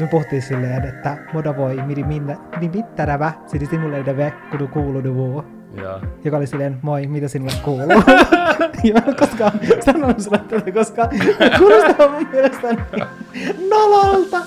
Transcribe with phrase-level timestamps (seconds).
[0.00, 5.44] me puhuttiin silleen, että moda voi midi minne, midi mittärävä, sidi sinulle deve, kun kuuluu.
[5.74, 6.00] Joo.
[6.24, 8.02] Joka oli silleen, moi, mitä sinulle kuuluu?
[8.84, 9.52] ja mä en koskaan
[9.84, 11.08] sanonut sulle tätä, koska
[11.58, 14.38] kuulostaa mun mielestä niin nololta.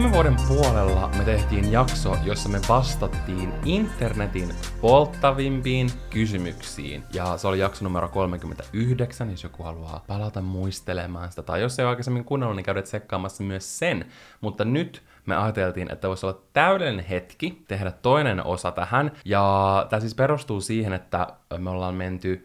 [0.00, 7.02] Viime vuoden puolella me tehtiin jakso, jossa me vastattiin internetin polttavimpiin kysymyksiin.
[7.12, 11.42] Ja se oli jakso numero 39, jos joku haluaa palata muistelemaan sitä.
[11.42, 14.06] Tai jos ei ole aikaisemmin kuunnellut, niin käydät sekkaamassa myös sen.
[14.40, 19.12] Mutta nyt me ajateltiin, että voisi olla täydellinen hetki tehdä toinen osa tähän.
[19.24, 21.26] Ja tämä siis perustuu siihen, että
[21.58, 22.44] me ollaan menty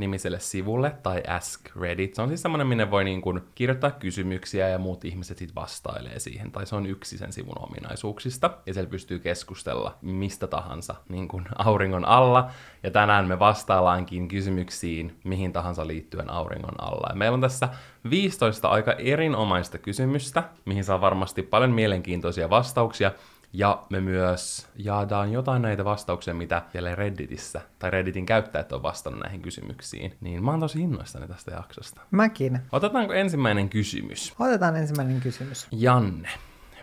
[0.00, 2.14] Reddit-nimiselle sivulle, tai Ask Reddit.
[2.14, 6.18] Se on siis semmoinen, minne voi niin kuin kirjoittaa kysymyksiä ja muut ihmiset sitten vastailee
[6.18, 6.52] siihen.
[6.52, 8.50] Tai se on yksi sen sivun ominaisuuksista.
[8.66, 12.50] Ja siellä pystyy keskustella mistä tahansa niin kuin auringon alla.
[12.82, 17.06] Ja tänään me vastaillaankin kysymyksiin mihin tahansa liittyen auringon alla.
[17.10, 17.68] Ja meillä on tässä
[18.10, 23.12] 15 aika erinomaista kysymystä, mihin saa varmasti paljon mielenkiintoisia vastauksia.
[23.52, 29.22] Ja me myös jaadaan jotain näitä vastauksia, mitä vielä Redditissä tai Redditin käyttäjät on vastannut
[29.22, 30.16] näihin kysymyksiin.
[30.20, 32.00] Niin mä oon tosi innoissani tästä jaksosta.
[32.10, 32.60] Mäkin.
[32.72, 34.34] Otetaanko ensimmäinen kysymys?
[34.38, 35.68] Otetaan ensimmäinen kysymys.
[35.72, 36.28] Janne,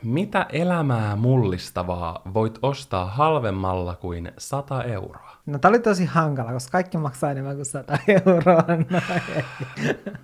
[0.03, 5.37] mitä elämää mullistavaa voit ostaa halvemmalla kuin 100 euroa?
[5.45, 8.63] No tää oli tosi hankala, koska kaikki maksaa enemmän kuin 100 euroa.
[8.89, 9.01] No.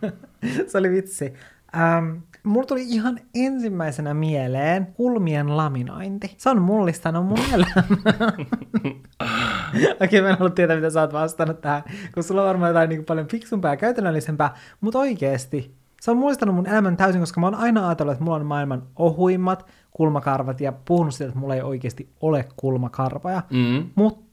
[0.68, 1.34] Se oli vitsi.
[1.76, 6.34] Ähm, mulla tuli ihan ensimmäisenä mieleen kulmien laminointi.
[6.38, 8.34] Se on mullistanut mun elämää.
[9.74, 12.70] Okei, okay, mä en halua tietää, mitä sä oot vastannut tähän, kun sulla on varmaan
[12.70, 17.42] jotain niin paljon fiksumpaa ja käytännöllisempää, mutta oikeesti, se on mullistanut mun elämän täysin, koska
[17.42, 21.56] mä oon aina ajatellut, että mulla on maailman ohuimmat kulmakarvat ja puhunut siitä, että mulla
[21.56, 23.42] ei oikeasti ole kulmakarvoja.
[23.50, 23.90] Mm.
[23.96, 24.24] Mutta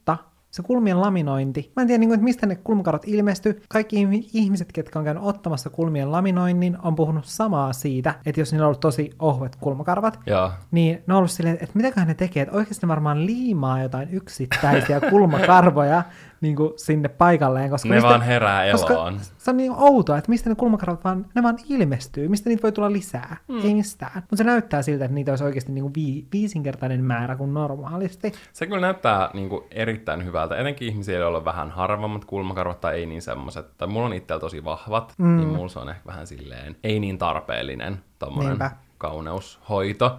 [0.50, 3.62] se kulmien laminointi, mä en tiedä, niin kuin, että mistä ne kulmakarvat ilmestyy.
[3.68, 8.64] Kaikki ihmiset, ketkä on käynyt ottamassa kulmien laminoinnin, on puhunut samaa siitä, että jos niillä
[8.64, 10.50] on ollut tosi ohuet kulmakarvat, Joo.
[10.70, 14.08] niin ne on ollut silleen, että mitäköhän ne tekee, että oikeasti ne varmaan liimaa jotain
[14.10, 16.02] yksittäisiä kulmakarvoja
[16.40, 17.70] niin kuin sinne paikalleen.
[17.70, 19.20] Koska Ne mistä, vaan herää koska eloon.
[19.38, 22.72] se on niin outoa, että mistä ne kulmakarvat vaan, ne vaan ilmestyy, mistä niitä voi
[22.72, 23.60] tulla lisää, mm.
[23.64, 24.14] ei mistään.
[24.14, 28.32] Mutta se näyttää siltä, että niitä olisi oikeasti niin kuin vii, viisinkertainen määrä kuin normaalisti.
[28.52, 32.94] Se kyllä näyttää niin kuin, erittäin hyvältä, etenkin ihmisiä, joilla on vähän harvemmat kulmakarvat tai
[32.94, 33.66] ei niin semmoiset.
[33.78, 35.36] Tai mulla on itsellä tosi vahvat, mm.
[35.36, 38.70] niin mulla se on ehkä vähän silleen, ei niin tarpeellinen tommonen Niinpä.
[39.00, 40.18] Kauneushoito.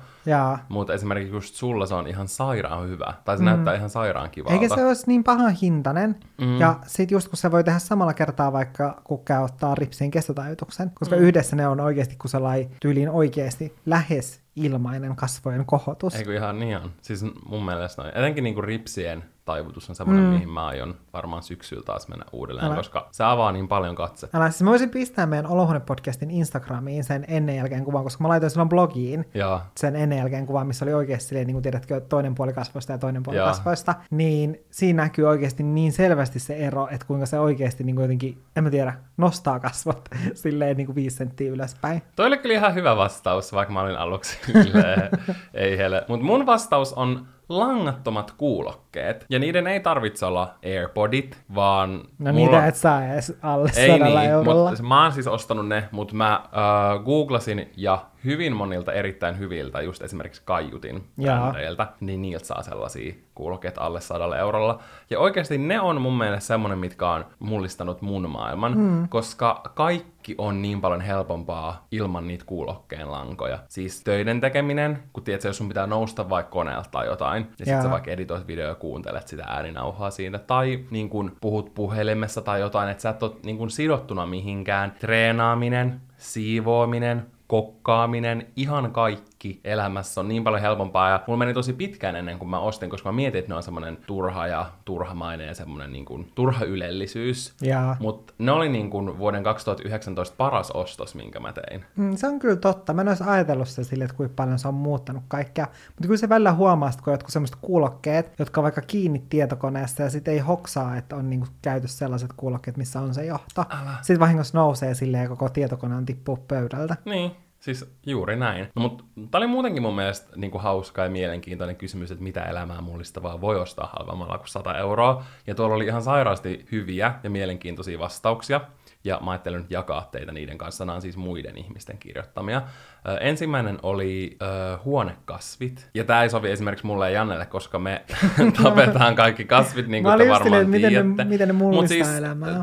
[0.69, 3.13] Mutta esimerkiksi just sulla se on ihan sairaan hyvä.
[3.25, 3.49] Tai se mm.
[3.49, 4.53] näyttää ihan sairaan kivalta.
[4.53, 6.15] Eikä se olisi niin pahan hintainen.
[6.41, 6.59] Mm.
[6.59, 10.91] Ja sit just kun se voi tehdä samalla kertaa vaikka kun käy ottaa ripsien kestotajutuksen,
[10.93, 11.21] koska mm.
[11.21, 16.15] yhdessä ne on oikeasti kun sellainen tyyliin oikeasti lähes ilmainen kasvojen kohotus.
[16.15, 16.91] Eikö ihan niin on?
[17.01, 18.17] Siis mun mielestä noin.
[18.17, 20.31] Etenkin niinku ripsien taivutus on semmoinen, mm.
[20.31, 22.75] mihin mä aion varmaan syksyllä taas mennä uudelleen, Älä.
[22.75, 24.29] koska se avaa niin paljon katse.
[24.33, 28.49] Älä, siis mä voisin pistää meidän Olohuone-podcastin Instagramiin sen ennen jälkeen kuvan, koska mä laitoin
[28.49, 32.35] silloin blogiin Ja sen ennen jälkeen kuvan, missä oli oikeasti silleen, niin kuin tiedätkö, toinen
[32.35, 33.47] puoli kasvoista ja toinen puoli Joo.
[33.47, 38.03] kasvoista, niin siinä näkyy oikeasti niin selvästi se ero, että kuinka se oikeasti niin kuin
[38.03, 42.01] jotenkin, en mä tiedä, nostaa kasvot silleen niin kuin viisi senttiä ylöspäin.
[42.15, 45.09] toi oli kyllä ihan hyvä vastaus, vaikka mä olin aluksi silleen,
[45.53, 46.05] ei hele.
[46.07, 49.25] Mutta mun vastaus on langattomat kuulokkeet.
[49.29, 52.03] Ja niiden ei tarvitse olla AirPodit, vaan...
[52.19, 54.69] No niitä et saa edes alle Ei niin, eurolla.
[54.69, 59.81] mutta mä oon siis ostanut ne, mutta mä äh, googlasin ja hyvin monilta erittäin hyviltä,
[59.81, 64.79] just esimerkiksi Kaiutin brändeiltä, niin niiltä saa sellaisia kuulokkeet alle sadalla eurolla.
[65.09, 69.09] Ja oikeasti ne on mun mielestä semmonen, mitkä on mullistanut mun maailman, mm.
[69.09, 73.59] koska kaikki on niin paljon helpompaa ilman niitä kuulokkeen lankoja.
[73.67, 77.73] Siis töiden tekeminen, kun tiedät, jos sun pitää nousta vaikka koneelta tai jotain, ja sit
[77.73, 77.81] Jaa.
[77.81, 82.59] sä vaikka editoit video ja kuuntelet sitä ääninauhaa siitä, tai niin kun puhut puhelimessa tai
[82.59, 84.91] jotain, että sä et ole niin kun sidottuna mihinkään.
[84.99, 92.15] Treenaaminen, siivoaminen, kokkaaminen, ihan kaikki elämässä on niin paljon helpompaa ja mulla meni tosi pitkään
[92.15, 95.55] ennen kuin mä ostin, koska mä mietin, että ne on semmoinen turha ja turhamainen ja
[95.55, 97.53] semmoinen niin kuin turha ylellisyys.
[97.99, 101.85] Mutta ne oli niin kuin vuoden 2019 paras ostos, minkä mä tein.
[101.95, 102.93] Mm, se on kyllä totta.
[102.93, 105.67] Mä en olisi ajatellut sitä sille, että kuinka paljon se on muuttanut kaikkea.
[105.87, 110.03] Mutta kyllä se välillä huomaa, että kun jotkut semmoiset kuulokkeet, jotka on vaikka kiinni tietokoneessa
[110.03, 113.65] ja sitten ei hoksaa, että on niinku käytössä sellaiset kuulokkeet, missä on se johto.
[113.69, 113.91] Älä.
[114.01, 116.95] Sitten vahingossa nousee silleen ja koko tietokone on tippuu pöydältä.
[117.05, 117.31] Niin,
[117.61, 118.67] siis juuri näin.
[118.75, 122.43] No, mutta tää oli muutenkin mun mielestä niin kuin hauska ja mielenkiintoinen kysymys, että mitä
[122.43, 125.23] elämää mullistavaa voi ostaa halvemmalla kuin 100 euroa.
[125.47, 128.61] Ja tuolla oli ihan sairaasti hyviä ja mielenkiintoisia vastauksia.
[129.03, 130.85] Ja mä ajattelin nyt jakaa teitä niiden kanssa.
[130.85, 132.61] Nämä on siis muiden ihmisten kirjoittamia.
[133.07, 138.05] Ö, ensimmäinen oli ö, huonekasvit, ja tämä ei sovi esimerkiksi mulle ja Jannelle, koska me
[138.63, 141.23] tapetaan kaikki kasvit, niin kuin te silleen, varmaan että miten ne- tiedätte.
[141.23, 142.61] miten ne Mut mullistaa siis, elämää.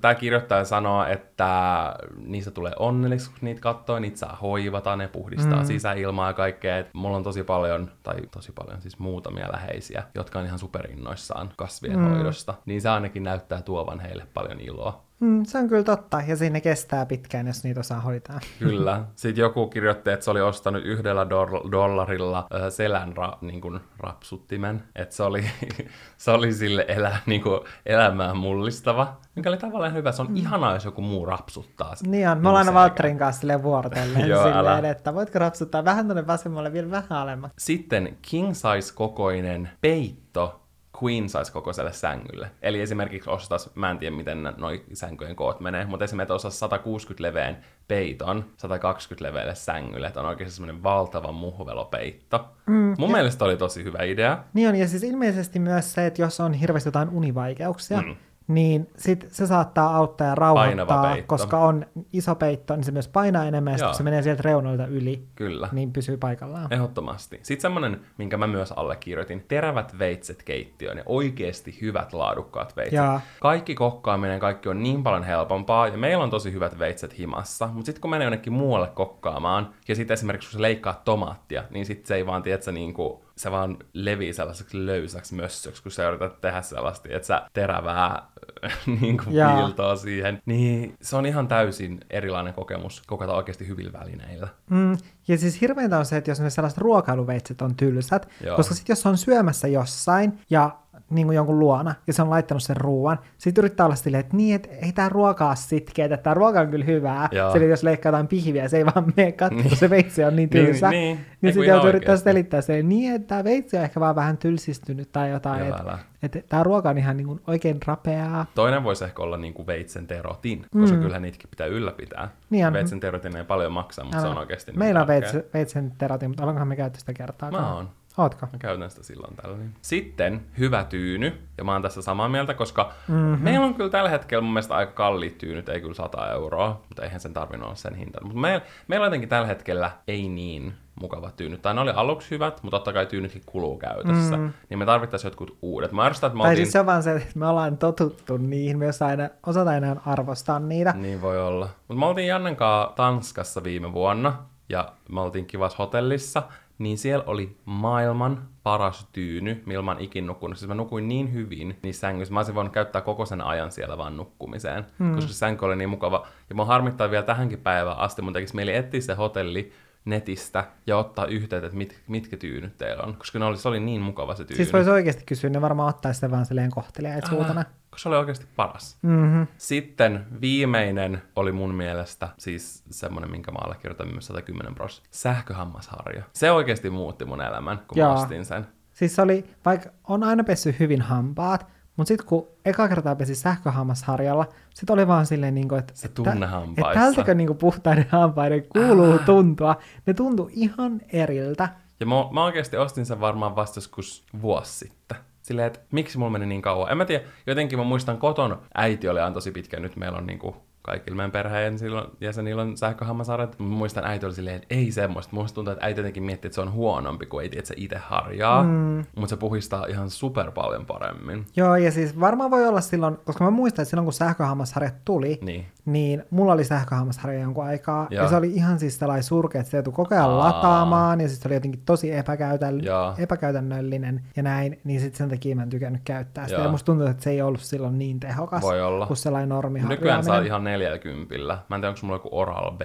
[0.00, 5.60] Tämä kirjoittaja sanoo, että niistä tulee onnelliksi, kun niitä katsoo, niitä saa hoivata, ne puhdistaa
[5.60, 5.66] mm.
[5.66, 6.78] sisäilmaa ja kaikkea.
[6.78, 11.52] Et mulla on tosi paljon, tai tosi paljon, siis muutamia läheisiä, jotka on ihan superinnoissaan
[11.56, 12.08] kasvien mm.
[12.10, 12.54] hoidosta.
[12.66, 15.09] Niin se ainakin näyttää tuovan heille paljon iloa.
[15.20, 18.40] Mm, se on kyllä totta, ja siinä kestää pitkään, jos niitä osaa hoitaa.
[18.58, 19.04] Kyllä.
[19.16, 23.80] Sitten joku kirjoitti, että se oli ostanut yhdellä dor- dollarilla ö, selän ra- niin kuin
[23.98, 24.82] rapsuttimen.
[24.96, 25.44] Että se oli,
[26.16, 29.16] se oli sille elä, niin kuin elämään mullistava.
[29.34, 30.12] Mikä oli tavallaan hyvä.
[30.12, 31.94] Se on ihanaa, jos joku muu rapsuttaa.
[32.06, 32.82] Niin on, me ollaan aina selkää.
[32.82, 37.54] Valtterin kanssa silleen vuorotellen Joo, silleen, että voitko rapsuttaa vähän tuonne vasemmalle vielä vähän alemmaksi.
[37.64, 40.59] Sitten king size kokoinen peitto
[41.02, 42.50] queen size kokoiselle sängylle.
[42.62, 47.22] Eli esimerkiksi ostas, mä en tiedä miten noi sänkyjen koot menee, mutta esimerkiksi ostas 160
[47.22, 47.58] leveän
[47.88, 52.48] peiton 120 leveälle sängylle, että on oikeasti semmoinen valtava muhvelopeitto.
[52.66, 54.44] Mm, Mun mielestä oli tosi hyvä idea.
[54.54, 58.16] Niin on, ja siis ilmeisesti myös se, että jos on hirveästi jotain univaikeuksia, mm.
[58.54, 63.44] Niin sit se saattaa auttaa ja rauhoittaa, koska on iso peitto, niin se myös painaa
[63.44, 65.68] enemmän, ja se menee sieltä reunoilta yli, Kyllä.
[65.72, 66.72] niin pysyy paikallaan.
[66.72, 67.40] Ehdottomasti.
[67.42, 72.96] Sitten semmonen, minkä mä myös allekirjoitin, terävät veitset keittiöön ja oikeasti hyvät laadukkaat veitset.
[72.96, 73.20] Jaa.
[73.40, 77.86] Kaikki kokkaaminen, kaikki on niin paljon helpompaa ja meillä on tosi hyvät veitset himassa, mutta
[77.86, 82.06] sitten kun menee jonnekin muualle kokkaamaan ja sitten esimerkiksi kun sä leikkaat tomaattia, niin sitten
[82.06, 86.40] se ei vaan, tiedätkö, niin kuin, se vaan levii sellaiseksi löysäksi mössöksi, kun sä yrität
[86.40, 88.22] tehdä sellaista, että sä terävää
[89.00, 89.56] niin kuin Jaa.
[89.56, 90.42] piiltoa siihen.
[90.46, 94.48] Niin se on ihan täysin erilainen kokemus kokata oikeasti hyvillä välineillä.
[94.70, 94.98] Mm,
[95.28, 98.56] ja siis hirveintä on se, että jos ne sellaiset ruokailuveitset on tylsät, Joo.
[98.56, 100.76] koska sitten jos on syömässä jossain ja
[101.10, 104.36] niin kuin jonkun luona, ja se on laittanut sen ruoan, sitten yrittää olla silleen, että
[104.36, 107.28] niin, että ei tämä ruoka ole sitkeä, että tämä ruoka on kyllä hyvää.
[107.32, 107.52] Joo.
[107.52, 110.50] Sitten jos leikkaa jotain pihviä, se ei vaan mene katsoa, kun se veitsi on niin
[110.52, 110.90] Niin, tylsä.
[110.90, 111.16] niin.
[111.16, 114.38] Niin kun sitten joutuu yrittää selittää se, niin, että tämä veitsi on ehkä vaan vähän
[114.38, 115.62] tylsistynyt tai jotain.
[115.62, 115.98] Että älä.
[116.22, 118.46] et, tämä ruoka on ihan niin kuin oikein rapeaa.
[118.54, 121.02] Toinen voisi ehkä olla niin kuin veitsen terotin, koska mm.
[121.02, 122.28] kyllähän niitäkin pitää ylläpitää.
[122.50, 122.72] Niin on.
[122.72, 124.40] Veitsen terotin ei paljon maksa, mutta se on Älä.
[124.40, 127.50] oikeasti niin Meillä on veitsen, veitsen terati, mutta ollaankohan me käyty sitä kertaa?
[127.50, 127.88] Mä oon.
[128.20, 128.46] Ootko?
[128.52, 129.74] Mä käytän sitä silloin tällöin.
[129.82, 133.44] Sitten hyvä tyyny, ja mä oon tässä samaa mieltä, koska mm-hmm.
[133.44, 137.02] meillä on kyllä tällä hetkellä mun mielestä aika kalliit tyynyt, ei kyllä 100 euroa, mutta
[137.02, 138.20] eihän sen tarvinnut olla sen hinta.
[138.22, 141.62] Mutta meillä, meillä on jotenkin tällä hetkellä ei niin mukava tyynyt.
[141.62, 144.36] Tai ne oli aluksi hyvät, mutta totta kai tyynytkin kuluu käytössä.
[144.36, 144.52] Mm.
[144.68, 145.92] Niin me tarvittaisiin jotkut uudet.
[145.92, 146.66] Mä arvostan, että me Tai oltiin...
[146.66, 150.58] siis se on vaan se, että me ollaan totuttu niihin, me aina, osata enää arvostaa
[150.58, 150.92] niitä.
[150.96, 151.68] Niin voi olla.
[151.88, 154.32] Mutta me oltiin Jannen kanssa Tanskassa viime vuonna,
[154.68, 156.42] ja me oltiin kivassa hotellissa,
[156.80, 160.58] niin siellä oli maailman paras tyyny, millä mä ikin nukkunut.
[160.58, 162.34] Siis mä nukuin niin hyvin niissä sängyissä.
[162.34, 165.14] Mä olisin voinut käyttää koko sen ajan siellä vaan nukkumiseen, mm.
[165.14, 166.26] koska se sänky oli niin mukava.
[166.48, 169.72] Ja mä harmittaa vielä tähänkin päivään asti, mun tekisi mieli etsiä se hotelli
[170.04, 173.16] netistä ja ottaa yhteyttä, että mit, mitkä tyynyt teillä on.
[173.16, 174.56] Koska ne oli, se oli niin mukava se tyyny.
[174.56, 177.64] Siis voisi oikeasti kysyä, ne varmaan ottaa sitä vaan silleen kohteliaisuutena.
[177.90, 178.98] Koska se oli oikeasti paras.
[179.02, 179.46] Mm-hmm.
[179.58, 185.02] Sitten viimeinen oli mun mielestä siis semmonen, minkä mä allekirjoitan myös 110 pros.
[185.10, 186.22] Sähköhammasharja.
[186.32, 188.14] Se oikeasti muutti mun elämän, kun Jaa.
[188.14, 188.66] mä ostin sen.
[188.92, 191.66] Siis se oli, vaikka on aina pessy hyvin hampaat,
[191.96, 196.06] mutta sitten kun eka kertaa pesi sähköhammasharjalla, sitten oli vaan silleen, niin kuin, että, Se
[196.06, 197.00] että, tunne että hampaissa.
[197.00, 199.76] tältäkö niin kuin puhtaiden hampaiden kuuluu tuntua.
[200.06, 201.68] Ne tuntui ihan eriltä.
[202.00, 205.18] Ja mä, mä oikeasti ostin sen varmaan vasta joskus vuosi sitten.
[205.50, 206.90] Silleen, että miksi mulla meni niin kauan.
[206.90, 210.26] En mä tiedä, jotenkin mä muistan koton, äiti oli aina tosi pitkä, nyt meillä on
[210.26, 213.58] niinku kaikilla meidän perheen silloin, jäsenillä on sähköhammasharjat.
[213.58, 215.34] Mä muistan, äiti oli silleen, että ei semmoista.
[215.36, 217.74] Musta tuntuu, että äiti jotenkin miettii, että se on huonompi, kun ei tiedä, että se
[217.76, 218.62] itse harjaa.
[218.62, 219.04] Mm.
[219.16, 221.46] Mutta se puhistaa ihan super paljon paremmin.
[221.56, 225.38] Joo, ja siis varmaan voi olla silloin, koska mä muistan, että silloin kun sähköhammasharjat tuli,
[225.42, 225.66] Niin.
[225.84, 229.70] niin mulla oli sähköhammasharja jonkun aikaa, ja, ja se oli ihan siis sellainen surkea, että
[229.70, 230.38] se joutui koko ajan Aa.
[230.38, 233.14] lataamaan, ja siis se oli jotenkin tosi epäkäytäl- Joo.
[233.18, 236.64] epäkäytännöllinen, ja näin, niin sitten sen takia mä en tykännyt käyttää sitä, Joo.
[236.64, 239.06] ja musta tuntuu, että se ei ollut silloin niin tehokas, Voi olla.
[239.06, 241.34] kuin sellainen normi Nykyään saa ihan 40.
[241.68, 242.80] Mä en tiedä, onko mulla joku Oral B,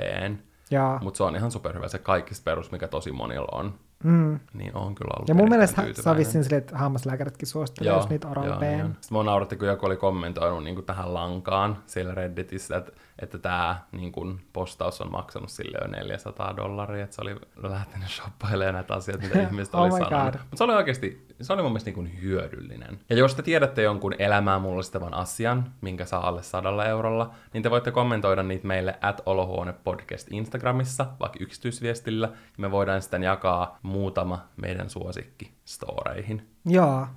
[1.02, 1.88] mutta se on ihan superhyvä.
[1.88, 3.74] Se kaikista perus, mikä tosi monilla on.
[4.04, 4.40] Mm.
[4.54, 8.10] Niin on kyllä ollut Ja mun mielestä se on vissiin silleen, että hammaslääkäritkin suosittelee, jos
[8.10, 8.62] niitä oral B.
[8.62, 8.86] niin.
[8.86, 13.38] Sitten mua nauratti, kun joku oli kommentoinut niin kuin tähän lankaan siellä Redditissä, että, että
[13.38, 18.74] tämä niin kuin, postaus on maksanut sille jo 400 dollaria, että se oli lähtenyt shoppailemaan
[18.74, 20.34] näitä asioita, mitä ihmiset Oh oli my sanonut.
[20.34, 23.00] Mutta se oli oikeasti, se oli mun mielestä niin hyödyllinen.
[23.10, 27.70] Ja jos te tiedätte jonkun elämää mullistavan asian, minkä saa alle sadalla eurolla, niin te
[27.70, 33.80] voitte kommentoida niitä meille at Olohuone podcast Instagramissa, vaikka yksityisviestillä, ja me voidaan sitten jakaa
[33.82, 36.48] muutama meidän suosikki storeihin.
[36.66, 37.08] Joo.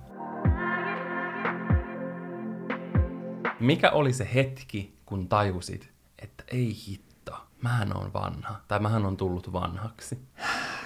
[3.59, 9.17] Mikä oli se hetki, kun tajusit, että ei hitto, mähän on vanha, tai mähän on
[9.17, 10.19] tullut vanhaksi.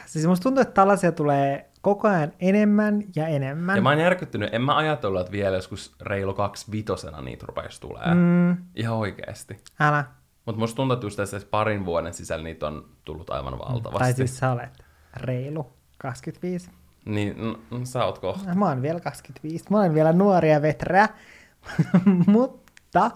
[0.05, 3.75] Siis musta tuntuu, että tällaisia tulee koko ajan enemmän ja enemmän.
[3.75, 7.81] Ja mä oon järkyttynyt, en mä ajatellut, että vielä joskus reilu kaksi vitosena niitä rupeisi
[7.81, 8.13] tulee.
[8.13, 8.57] Mm.
[8.75, 9.57] Ihan oikeesti.
[9.79, 10.05] Älä.
[10.45, 13.99] Mutta musta tuntuu, että just tässä parin vuoden sisällä niitä on tullut aivan valtavasti.
[13.99, 14.83] Tai siis sä olet
[15.17, 16.71] reilu 25.
[17.05, 18.55] Niin, no, sä oot kohta.
[18.55, 19.65] Mä oon vielä 25.
[19.69, 21.09] Mä oon vielä nuoria veträä.
[22.27, 23.11] Mutta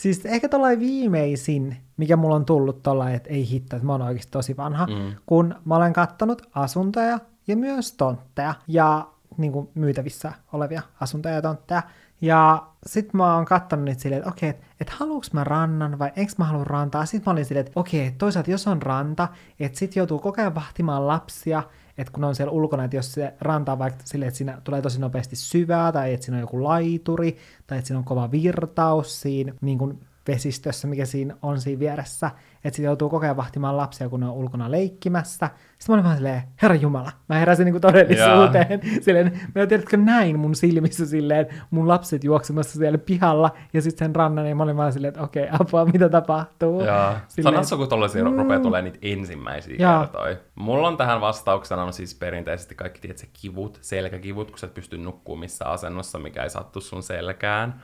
[0.00, 4.02] siis ehkä tuollainen viimeisin, mikä mulla on tullut tuolla, että ei hitto, että mä oon
[4.02, 5.12] oikeasti tosi vanha, mm.
[5.26, 11.42] kun mä olen kattonut asuntoja ja myös tontteja ja niin kuin myytävissä olevia asuntoja ja
[11.42, 11.82] tontteja.
[12.20, 16.12] Ja sit mä oon kattonut niitä silleen, että okei, että et haluuks mä rannan vai
[16.16, 17.06] enkö mä halua rantaa.
[17.06, 19.28] Sitten mä olin silleen, että okei, että toisaalta jos on ranta,
[19.60, 21.62] että sit joutuu koko ajan vahtimaan lapsia,
[21.98, 24.82] että kun on siellä ulkona, että jos se ranta on vaikka silleen, että siinä tulee
[24.82, 29.20] tosi nopeasti syvää, tai että siinä on joku laituri, tai että siinä on kova virtaus
[29.20, 32.30] siinä niin kuin vesistössä, mikä siinä on siinä vieressä,
[32.64, 35.50] että sitten joutuu koko ajan vahtimaan lapsia, kun ne on ulkona leikkimässä.
[35.78, 38.80] Sitten mä olin vaan silleen, herra Jumala, mä heräsin niinku todellisuuteen.
[38.84, 38.98] Yeah.
[39.04, 44.16] Silleen, mä tiedätkö näin mun silmissä silleen, mun lapset juoksemassa siellä pihalla, ja sitten sen
[44.16, 46.82] rannan, ja mä olin vaan silleen, että okei, okay, apua, mitä tapahtuu.
[47.28, 48.36] Silleen, Sanotko, kun tollaisia mm.
[48.36, 50.00] rupeaa tulee niitä ensimmäisiä yeah.
[50.00, 50.36] kertoja.
[50.54, 54.98] Mulla on tähän vastauksena on siis perinteisesti kaikki, se kivut, selkäkivut, kun sä et pysty
[54.98, 57.82] nukkuu missä asennossa, mikä ei sattu sun selkään.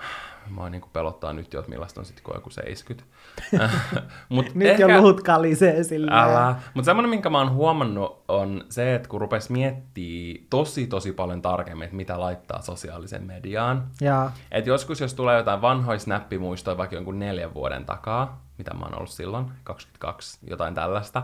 [0.50, 3.11] Mä niin pelottaa nyt jo, että millaista on sitten, kun joku 70.
[4.28, 4.92] Mut nyt ehkä...
[4.92, 6.18] jo luhut kalisee silleen.
[6.18, 6.54] Älä.
[6.75, 11.42] Mutta semmoinen, minkä mä oon huomannut, on se, että kun rupes miettiä tosi tosi paljon
[11.42, 13.87] tarkemmin, että mitä laittaa sosiaalisen mediaan.
[14.00, 14.30] Ja.
[14.50, 18.96] Et joskus, jos tulee jotain vanhoja snappimuistoja vaikka jonkun neljän vuoden takaa, mitä mä oon
[18.96, 21.23] ollut silloin, 22, jotain tällaista,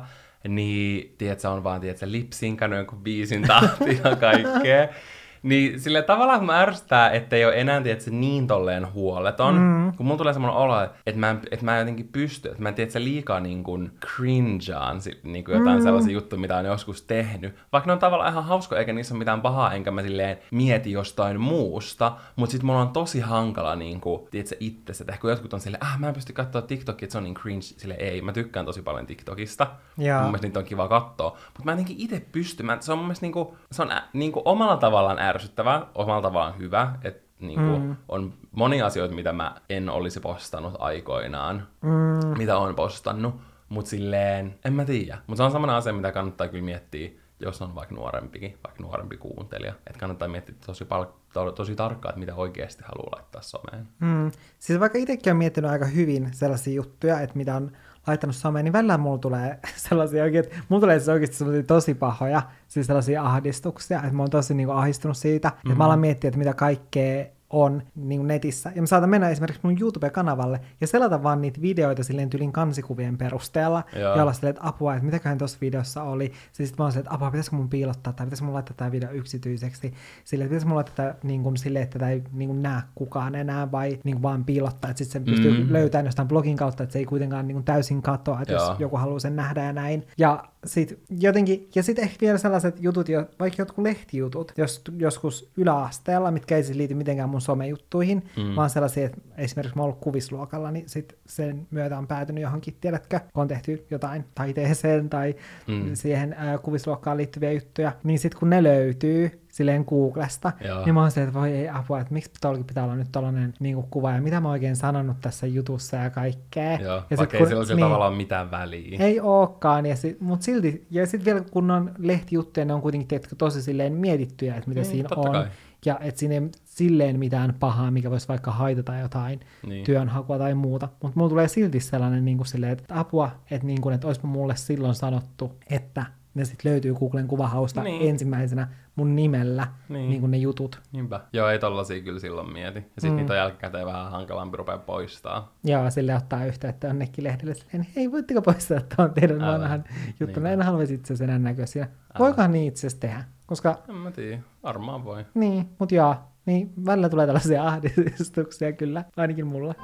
[0.48, 4.88] niin tiedät, on vaan, tiedät, lipsinkannut jonkun biisin tahtia ja kaikkea.
[5.42, 9.92] Niin sille tavallaan mä ärsyttää, että ei ole enää tietysti, niin tolleen huoleton, mm.
[9.96, 12.74] kun mulla tulee semmoinen olo, että mä, en, että mä jotenkin pysty, että mä en
[12.74, 15.82] tiedä, liikaa niin kuin cringeaan niin kuin jotain mm.
[15.82, 17.54] sellaisia juttuja, mitä on joskus tehnyt.
[17.72, 20.92] Vaikka ne on tavallaan ihan hauska, eikä niissä ole mitään pahaa, enkä mä silleen mieti
[20.92, 25.54] jostain muusta, mutta sit mulla on tosi hankala niin kuin, tiedätkö, itse, että kun jotkut
[25.54, 28.22] on silleen, ah mä en pysty katsoa TikTokia, että se on niin cringe, sille ei,
[28.22, 29.66] mä tykkään tosi paljon TikTokista.
[30.02, 30.20] Yeah.
[30.22, 32.98] Mun mielestä niitä on kiva katsoa, mutta mä en jotenkin itse pysty, mä, se on
[32.98, 36.92] mun mielestä niin kuin, se on ä, niin kuin omalla tavallaan ärsyttävää, omalla tavallaan hyvä,
[37.04, 37.96] että niin kuin, mm.
[38.08, 42.38] on monia asioita, mitä mä en olisi postannut aikoinaan, mm.
[42.38, 43.34] mitä on postannut,
[43.68, 45.18] mutta silleen, en mä tiedä.
[45.26, 47.10] Mutta se on semmoinen asia, mitä kannattaa kyllä miettiä,
[47.40, 49.72] jos on vaikka nuorempikin, vaikka nuorempi kuuntelija.
[49.86, 53.88] Että kannattaa miettiä tosi, pal- to- tosi tarkkaan, että mitä oikeasti haluaa laittaa someen.
[54.00, 54.30] Mm.
[54.58, 57.72] Siis vaikka itsekin on miettinyt aika hyvin sellaisia juttuja, että mitä on
[58.06, 61.94] laittanut someen, niin välillä mulla tulee sellaisia oikein, että mulla tulee siis oikeasti sellaisia tosi
[61.94, 65.70] pahoja, siis sellaisia ahdistuksia, että mä oon tosi niin kuin, ahdistunut siitä, mm-hmm.
[65.70, 68.72] että mä alan miettiä, että mitä kaikkea on niin netissä.
[68.74, 73.18] Ja mä saatan mennä esimerkiksi mun YouTube-kanavalle ja selata vaan niitä videoita silleen tylin kansikuvien
[73.18, 73.84] perusteella.
[73.96, 74.16] Joo.
[74.16, 76.32] Ja olla silleen, että apua, että mitäköhän tuossa videossa oli.
[76.52, 79.10] Sitten mä oon silleen, että apua, pitäisikö mun piilottaa tai pitäisikö mun laittaa tämä video
[79.10, 79.94] yksityiseksi.
[80.24, 82.82] Silleen, että pitäisikö mun laittaa tämä niin kuin, silleen, että tätä ei niin kuin, näe
[82.94, 84.90] kukaan enää vai niin kuin, vaan piilottaa.
[84.90, 85.72] Että sitten se pystyy mm.
[85.72, 88.68] löytämään jostain blogin kautta, että se ei kuitenkaan niin kuin, täysin katoa, että Joo.
[88.68, 90.06] jos joku haluaa sen nähdä ja näin.
[90.18, 95.50] Ja sit jotenkin, ja sitten ehkä vielä sellaiset jutut, jo, vaikka jotkut lehtijutut, jos, joskus
[95.56, 98.56] yläasteella, mitkä ei siis liity mitenkään mun somejuttuihin, mm.
[98.56, 102.76] vaan sellaisia, että esimerkiksi mä oon ollut kuvisluokalla, niin sit sen myötä on päätynyt johonkin,
[102.80, 105.34] tiedätkö, kun on tehty jotain taiteeseen tai
[105.66, 105.90] mm.
[105.94, 110.84] siihen ää, kuvisluokkaan liittyviä juttuja, niin sitten kun ne löytyy, silleen Googlesta, Joo.
[110.84, 113.54] niin mä oon se, että voi ei apua, että miksi tuollakin pitää olla nyt tollanen
[113.60, 116.78] niin kuva, ja mitä mä oikein sanonut tässä jutussa ja kaikkea.
[116.80, 118.98] Joo, ja vaikka ei sillä niin, tavallaan mitään väliä.
[118.98, 123.08] Ei ookaan, ja sit, mutta silti, ja sitten vielä kun on lehtijuttuja, ne on kuitenkin
[123.08, 125.32] tietysti, tosi silleen mietittyjä, että mitä niin, siinä on.
[125.32, 125.46] Kai.
[125.86, 129.84] Ja että siinä ei silleen mitään pahaa, mikä voisi vaikka haitata jotain niin.
[129.84, 130.88] työnhakua tai muuta.
[131.02, 134.28] Mutta mulla tulee silti sellainen niin kuin silleen, että apua, että, niin kuin, että olisipa
[134.28, 138.10] mulle silloin sanottu, että ne sitten löytyy Googlen kuvahausta niin.
[138.10, 140.10] ensimmäisenä mun nimellä, niin.
[140.10, 140.80] niin kuin ne jutut.
[140.92, 141.20] Niinpä.
[141.32, 142.78] Joo, ei tollasia kyllä silloin mieti.
[142.78, 143.16] Ja sitten mm.
[143.16, 145.52] niitä on jälkikäteen vähän hankalampi rupea poistaa.
[145.64, 149.52] Joo, sille ottaa yhteyttä jonnekin lehdelle silleen, hei, voitteko poistaa tuon teidän Älä.
[149.52, 149.84] vanhan
[150.20, 150.40] juttu?
[150.40, 150.52] Niin.
[150.52, 151.88] En haluaisi itse asiassa enää näköisiä.
[152.18, 153.24] Voikohan niin itse asiassa tehdä?
[153.46, 153.78] Koska...
[153.88, 155.26] En mä tiedä, varmaan voi.
[155.34, 159.74] Niin, mutta joo, niin välillä tulee tällaisia ahdistuksia kyllä, ainakin mulla.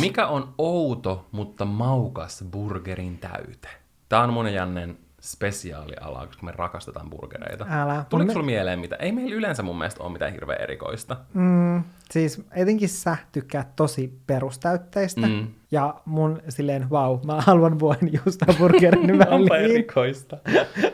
[0.00, 3.68] Mikä on outo, mutta maukas burgerin täyte?
[4.08, 7.66] Tämä on mun Jannen spesiaalialaa, koska me rakastetaan burgereita.
[7.70, 8.04] Älä.
[8.08, 8.96] Tuliko Me- sulla mieleen mitä?
[8.96, 11.16] Ei meillä yleensä mun mielestä ole mitään hirveän erikoista.
[11.34, 15.26] Mm, siis etenkin sä tykkäät tosi perustäytteistä.
[15.26, 15.46] Mm.
[15.70, 19.70] Ja mun silleen, vau, mä haluan vuoden juusta burgerin Onpa väliin.
[19.70, 20.36] erikoista.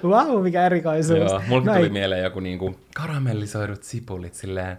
[0.09, 1.19] Vau, mikä erikoisuus.
[1.31, 4.79] Joo, mulla tuli mieleen joku niinku karamellisoidut sipulit silleen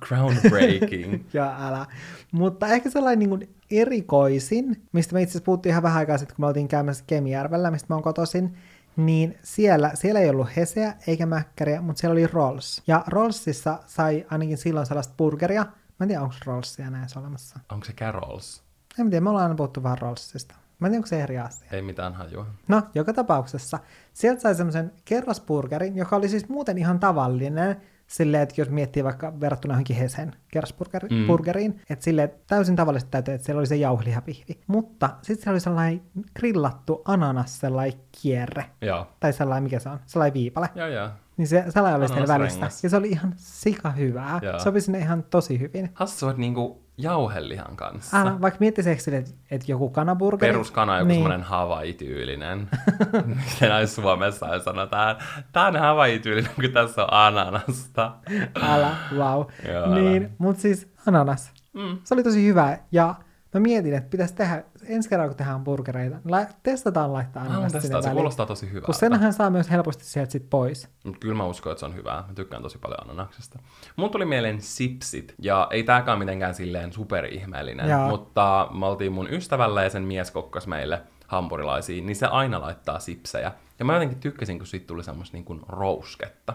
[0.00, 1.24] groundbreaking.
[1.32, 1.86] Ja älä.
[2.32, 6.36] Mutta ehkä sellainen niin kuin erikoisin, mistä me itse asiassa puhuttiin ihan vähän aikaa sitten,
[6.36, 8.56] kun me oltiin käymässä Kemijärvellä, mistä mä oon kotoisin,
[8.96, 12.82] niin siellä, siellä ei ollut heseä eikä mäkkäriä, mutta siellä oli Rolls.
[12.86, 15.64] Ja Rollsissa sai ainakin silloin sellaista burgeria.
[15.64, 17.58] Mä en tiedä, onko Rollsia näissä olemassa.
[17.72, 18.62] Onko se Carols?
[18.98, 20.54] En tiedä, me ollaan aina puhuttu vaan Rollsista.
[20.78, 21.68] Mä en tiedä, onko se eri asia.
[21.72, 22.46] Ei mitään hajua.
[22.68, 23.78] No, joka tapauksessa.
[24.12, 29.40] Sieltä sai semmoisen kerrasburgerin, joka oli siis muuten ihan tavallinen, silleen, että jos miettii vaikka
[29.40, 31.26] verrattuna johonkin Hesen kerrasburgeriin, Mm.
[31.26, 34.60] burgeriin, että silleen täysin tavallisesti täytyy, että siellä oli se jauhelihapihvi.
[34.66, 36.02] Mutta sitten siellä oli sellainen
[36.36, 39.06] grillattu ananas, sellainen kierre, Joo.
[39.20, 40.68] tai sellainen, mikä se on, sellainen viipale.
[40.74, 41.08] Joo, joo.
[41.36, 42.28] Niin se Ananasrengas.
[42.28, 42.70] välissä.
[42.82, 44.40] Ja se oli ihan sika hyvää.
[44.42, 44.58] Joo.
[44.58, 45.90] Sopi sinne ihan tosi hyvin.
[45.94, 48.20] Hassu, että niinku jauhelihan kanssa.
[48.20, 50.52] Älä, vaikka miettisi ehkä silleen, että, että joku kanaburgeri.
[50.52, 51.16] Peruskana joku niin.
[51.16, 52.68] semmoinen Hawaii-tyylinen.
[53.26, 55.16] Miten näin Suomessa sanotaan,
[55.52, 58.16] tää on Hawaii-tyylinen, kun tässä on ananasta.
[58.62, 59.44] Älä, wow.
[59.72, 61.52] Joo, niin, mutta siis ananas.
[61.72, 61.98] Mm.
[62.04, 63.14] Se oli tosi hyvä ja
[63.54, 67.64] mä mietin, että pitäisi tehdä, ensi kerralla kun tehdään burgereita, la- testataan laittaa Mä haluan
[67.66, 68.12] ananas sinne se väliin.
[68.14, 68.86] kuulostaa tosi hyvältä.
[68.86, 70.88] Kun senhän saa myös helposti sieltä sit pois.
[71.04, 72.24] Mut Kyllä mä uskon, että se on hyvää.
[72.28, 73.58] Mä tykkään tosi paljon ananaksesta.
[73.96, 78.08] Mun tuli mieleen sipsit, ja ei tääkään mitenkään silleen superihmeellinen, Joo.
[78.08, 82.98] mutta me oltiin mun ystävällä ja sen mies kokkas meille hampurilaisiin, niin se aina laittaa
[82.98, 83.52] sipsejä.
[83.78, 86.54] Ja mä jotenkin tykkäsin, kun siitä tuli semmoista niin kuin rousketta.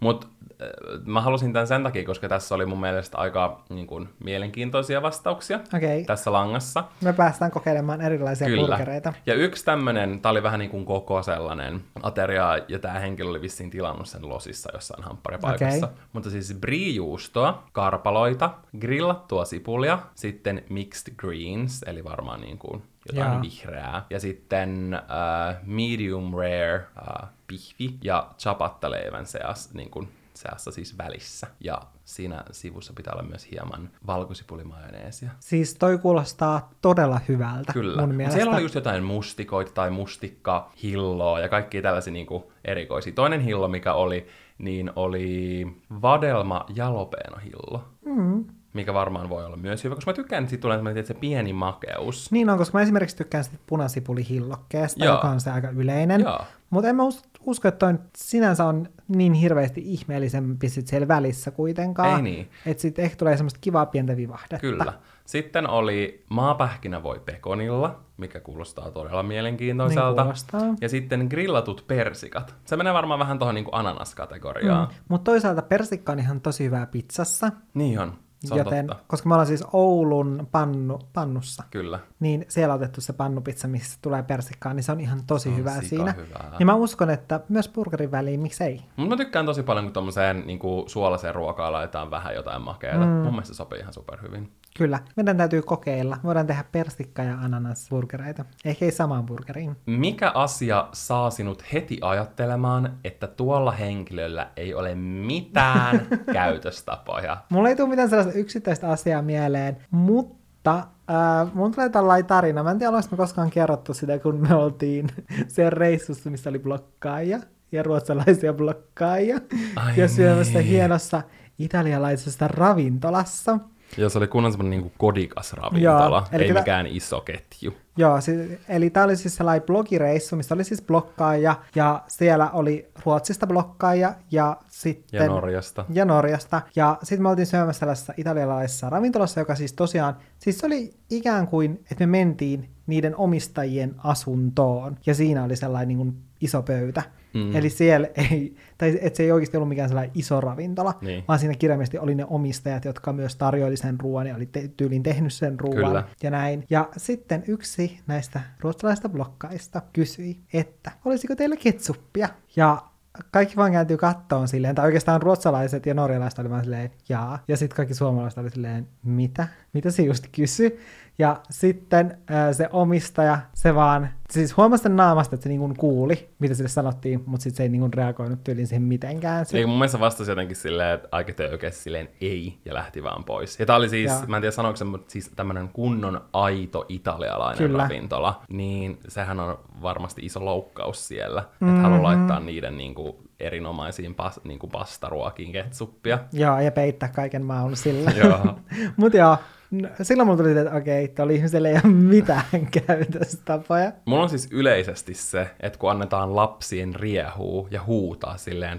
[0.00, 0.26] Mutta
[0.62, 0.68] äh,
[1.04, 5.60] mä halusin tämän sen takia, koska tässä oli mun mielestä aika niin kuin, mielenkiintoisia vastauksia
[5.74, 6.04] okay.
[6.04, 6.84] tässä langassa.
[7.00, 8.76] me päästään kokeilemaan erilaisia Kyllä.
[8.76, 9.12] burgereita.
[9.26, 13.40] Ja yksi tämmönen, tää oli vähän niin kuin koko sellainen ateria, ja tämä henkilö oli
[13.40, 15.86] vissiin tilannut sen losissa jossain hampparipaikassa.
[15.86, 15.98] Okei.
[16.12, 23.42] Mutta siis brie-juustoa, karpaloita, grillattua sipulia, sitten mixed greens, eli varmaan niin kuin jotain Jaa.
[23.42, 30.98] vihreää, ja sitten äh, medium rare äh, pihvi ja chapatta-leivän seas, niin kuin seassa siis
[30.98, 31.46] välissä.
[31.60, 35.30] Ja siinä sivussa pitää olla myös hieman valkosipulimajoneesia.
[35.40, 38.06] Siis toi kuulostaa todella hyvältä Kyllä.
[38.06, 38.36] mun mielestä.
[38.36, 43.12] Siellä oli just jotain mustikoita tai mustikka, hilloa ja kaikkia tällaisia niinku erikoisia.
[43.12, 44.26] Toinen hillo, mikä oli,
[44.58, 45.66] niin oli
[46.02, 47.84] vadelma jalapeno hillo.
[48.04, 48.44] Mm.
[48.72, 51.52] Mikä varmaan voi olla myös hyvä, koska mä tykkään, että siitä tulee että se pieni
[51.52, 52.32] makeus.
[52.32, 55.14] Niin on, koska mä esimerkiksi tykkään sitä punasipulihillokkeesta, Joo.
[55.14, 56.24] joka on se aika yleinen.
[56.70, 61.50] Mutta en mä us- usko, että nyt sinänsä on niin hirveästi ihmeellisempi sit siellä välissä
[61.50, 62.16] kuitenkaan.
[62.16, 62.50] Ei niin.
[62.66, 64.58] Että sitten ehkä tulee semmoista kivaa pientä vivahdetta.
[64.58, 64.92] Kyllä.
[65.24, 70.22] Sitten oli maapähkinä voi pekonilla, mikä kuulostaa todella mielenkiintoiselta.
[70.22, 70.74] Niin kuulostaa.
[70.80, 72.54] ja sitten grillatut persikat.
[72.64, 74.88] Se menee varmaan vähän tuohon niin ananaskategoriaan.
[74.88, 74.94] Mm.
[75.08, 77.52] Mutta toisaalta persikka on ihan tosi hyvää pizzassa.
[77.74, 78.12] Niin on,
[78.44, 79.02] se joten, totta.
[79.06, 81.98] koska me ollaan siis Oulun pannu, pannussa, Kyllä.
[82.20, 85.56] niin siellä on otettu se pannupizza, missä tulee persikkaa, niin se on ihan tosi on
[85.56, 86.12] hyvää siinä.
[86.12, 86.52] hyvää.
[86.58, 88.80] Ja mä uskon, että myös burgerin väliin, miksei.
[88.96, 93.04] Mutta mä tykkään tosi paljon, kun tommoseen niin suolaseen ruokaan laitetaan vähän jotain makeata.
[93.06, 93.10] Mm.
[93.12, 94.52] Mun mielestä se sopii ihan superhyvin.
[94.78, 96.16] Kyllä, meidän täytyy kokeilla.
[96.24, 98.44] Voidaan tehdä persikka- ja ananasburgereita.
[98.64, 99.76] Ehkä ei samaan burgeriin.
[99.86, 107.36] Mikä asia saa sinut heti ajattelemaan, että tuolla henkilöllä ei ole mitään käytöstapoja?
[107.50, 110.76] Mulla ei tule mitään sellaista yksittäistä asiaa mieleen, mutta
[111.10, 112.62] äh, mun tulee tällainen tarina.
[112.62, 115.08] Mä en tiedä, olisiko koskaan kerrottu sitä, kun me oltiin
[115.48, 117.40] siellä reissussa, missä oli blokkaajia
[117.72, 119.40] ja ruotsalaisia blokkaajia.
[119.76, 120.68] Ai ja syömässä niin.
[120.68, 121.22] hienossa
[121.58, 123.58] italialaisessa ravintolassa.
[123.96, 127.74] Ja se oli kunnon semmonen niin kodikas ravintola, Joo, eli ei kyllä- mikään iso ketju.
[127.96, 132.88] Joo, siis, eli tämä oli siis sellainen blogireissu, missä oli siis blokkaaja, ja siellä oli
[133.04, 135.20] Ruotsista blokkaaja, ja sitten...
[135.20, 135.84] Ja Norjasta.
[135.88, 136.62] Ja Norjasta.
[136.76, 141.46] Ja sitten me oltiin syömässä tällaisessa italialaisessa ravintolassa, joka siis tosiaan, siis se oli ikään
[141.46, 147.02] kuin, että me mentiin niiden omistajien asuntoon, ja siinä oli sellainen niin kuin iso pöytä.
[147.36, 147.56] Mm.
[147.56, 151.24] Eli siellä ei, tai että se ei oikeasti ollut mikään sellainen iso ravintola, Niin.
[151.28, 155.02] vaan siinä kirjaimellisesti oli ne omistajat, jotka myös tarjoili sen ruoan ja oli te- tyyliin
[155.02, 156.04] tehnyt sen ruoan Kyllä.
[156.22, 156.64] ja näin.
[156.70, 162.28] Ja sitten yksi näistä ruotsalaisista blokkaista kysyi, että olisiko teillä ketsuppia?
[162.56, 162.82] Ja
[163.30, 167.38] kaikki vaan kääntyy kattoon silleen, tai oikeastaan ruotsalaiset ja norjalaiset oli vaan silleen, jaa.
[167.48, 169.48] Ja sitten kaikki suomalaiset oli silleen, mitä?
[169.72, 170.78] Mitä se just kysyi?
[171.18, 172.18] Ja sitten
[172.52, 177.22] se omistaja, se vaan, siis huomasi sen naamasta, että se niin kuuli, mitä sille sanottiin,
[177.26, 179.46] mutta sitten se ei niin kuin tyyliin siihen mitenkään.
[179.52, 183.60] Eli mun mielestä vastasi jotenkin silleen, että aika töykeästi silleen ei, ja lähti vaan pois.
[183.60, 184.26] Ja tää oli siis, ja.
[184.26, 187.82] mä en tiedä sanoiko se, mutta siis tämmönen kunnon aito italialainen Kyllä.
[187.82, 191.68] ravintola, niin sehän on varmasti iso loukkaus siellä, mm-hmm.
[191.68, 196.18] että haluaa laittaa niiden niin kuin, erinomaisiin pas, niin kuin pastaruokiin ketsuppia.
[196.32, 198.10] Joo, ja peittää kaiken maun sillä.
[198.24, 198.58] joo.
[198.96, 199.36] Mutta joo,
[199.70, 203.92] No, silloin mulla tuli, että okei, okay, oli ihmiselle ei ole mitään käytöstapoja.
[204.04, 208.78] Mulla on siis yleisesti se, että kun annetaan lapsien riehuu ja huutaa silleen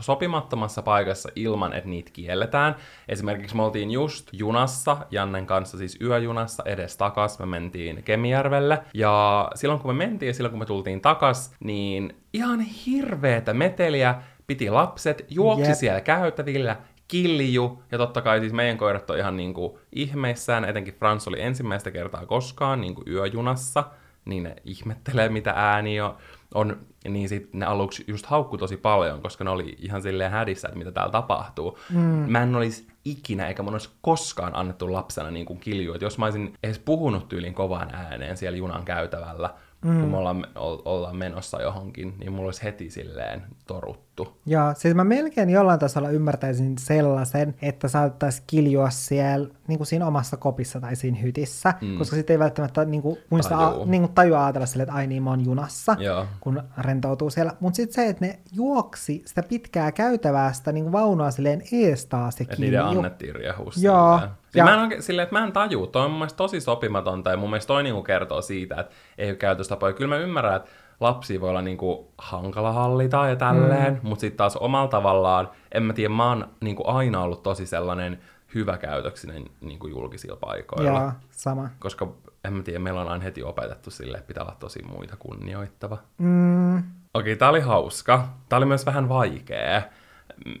[0.00, 2.76] sopimattomassa paikassa ilman, että niitä kielletään.
[3.08, 8.82] Esimerkiksi me oltiin just junassa, Jannen kanssa siis yöjunassa edes takas, me mentiin Kemijärvelle.
[8.94, 14.14] Ja silloin kun me mentiin ja silloin kun me tultiin takas, niin ihan hirveetä meteliä
[14.46, 15.78] piti lapset, juoksi yep.
[15.78, 16.76] siellä käytävillä
[17.08, 21.90] kilju, ja totta kai siis meidän koirat on ihan niinku ihmeissään, etenkin Frans oli ensimmäistä
[21.90, 23.84] kertaa koskaan niinku yöjunassa,
[24.24, 26.16] niin ne ihmettelee, mitä ääni on,
[26.54, 26.76] on
[27.08, 30.78] niin sitten ne aluksi just haukku tosi paljon, koska ne oli ihan silleen hädissä, että
[30.78, 31.78] mitä täällä tapahtuu.
[31.90, 31.98] Mm.
[32.28, 36.18] Mä en olisi ikinä, eikä mun olisi koskaan annettu lapsena niin kuin kilju, että jos
[36.18, 40.00] mä olisin edes puhunut tyylin kovaan ääneen siellä junan käytävällä, mm.
[40.00, 40.46] kun me ollaan,
[40.84, 44.05] ollaan menossa johonkin, niin mulla olisi heti silleen toruttu.
[44.46, 50.06] Joo, siis mä melkein jollain tasolla ymmärtäisin sellaisen, että saattaisi kiljua siellä niin kuin siinä
[50.06, 51.98] omassa kopissa tai siinä hytissä, mm.
[51.98, 55.06] koska sitten ei välttämättä niin kuin, muista a, niin kuin tajua ajatella sille, että ai
[55.06, 56.26] niin mä oon junassa, Joo.
[56.40, 57.52] kun rentoutuu siellä.
[57.60, 62.06] Mutta sitten se, että ne juoksi sitä pitkää käytävää sitä niin kuin vaunua silleen ees
[62.06, 62.40] taas.
[62.40, 63.80] Että niiden annettiin riehusta.
[63.80, 64.20] Joo.
[64.54, 64.64] Ja...
[64.64, 67.36] Mä en oikein, silleen, että mä en taju, toi on mun mielestä tosi sopimatonta ja
[67.36, 69.92] mun mielestä toi niinku kertoo siitä, että ei ole käytöstapoja.
[69.92, 70.70] Kyllä mä ymmärrän, että
[71.00, 74.00] lapsi voi olla niinku hankala hallita ja tälleen, mm.
[74.02, 78.20] mutta sitten taas omalla tavallaan, en mä tiedä, mä oon niinku aina ollut tosi sellainen
[78.54, 81.00] hyväkäytöksinen niinku julkisilla paikoilla.
[81.00, 81.68] Joo, sama.
[81.78, 82.08] Koska
[82.44, 85.98] en mä tiedä, meillä on aina heti opetettu sille, että pitää olla tosi muita kunnioittava.
[86.18, 86.82] Mm.
[87.14, 88.28] Okei, tää oli hauska.
[88.48, 89.82] Tää oli myös vähän vaikea.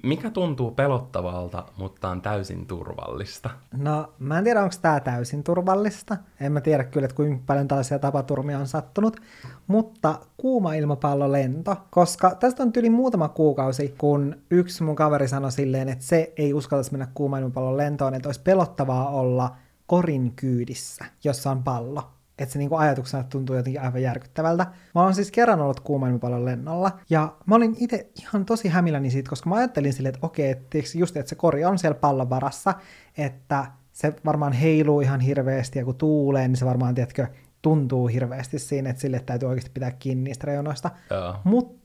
[0.02, 3.50] Mikä tuntuu pelottavalta, mutta on täysin turvallista?
[3.76, 6.16] No, mä en tiedä, onko tämä täysin turvallista.
[6.40, 9.20] En mä tiedä kyllä, että kuinka paljon tällaisia tapaturmia on sattunut.
[9.66, 15.88] Mutta kuuma ilmapallolento, koska tästä on yli muutama kuukausi, kun yksi mun kaveri sanoi silleen,
[15.88, 21.50] että se ei uskaltaisi mennä kuuma ilmapallon lentoon, että olisi pelottavaa olla korin kyydissä, jossa
[21.50, 24.66] on pallo että se niinku ajatuksena tuntuu jotenkin aivan järkyttävältä.
[24.94, 29.30] Mä oon siis kerran ollut kuumailmapallon lennolla, ja mä olin itse ihan tosi hämilläni siitä,
[29.30, 32.74] koska mä ajattelin silleen, että okei, että just, että se kori on siellä pallon varassa,
[33.18, 37.26] että se varmaan heiluu ihan hirveästi, ja kun tuulee, niin se varmaan, tiedätkö,
[37.62, 40.90] tuntuu hirveästi siinä, että sille täytyy oikeasti pitää kiinni niistä reunoista.
[41.10, 41.36] Joo.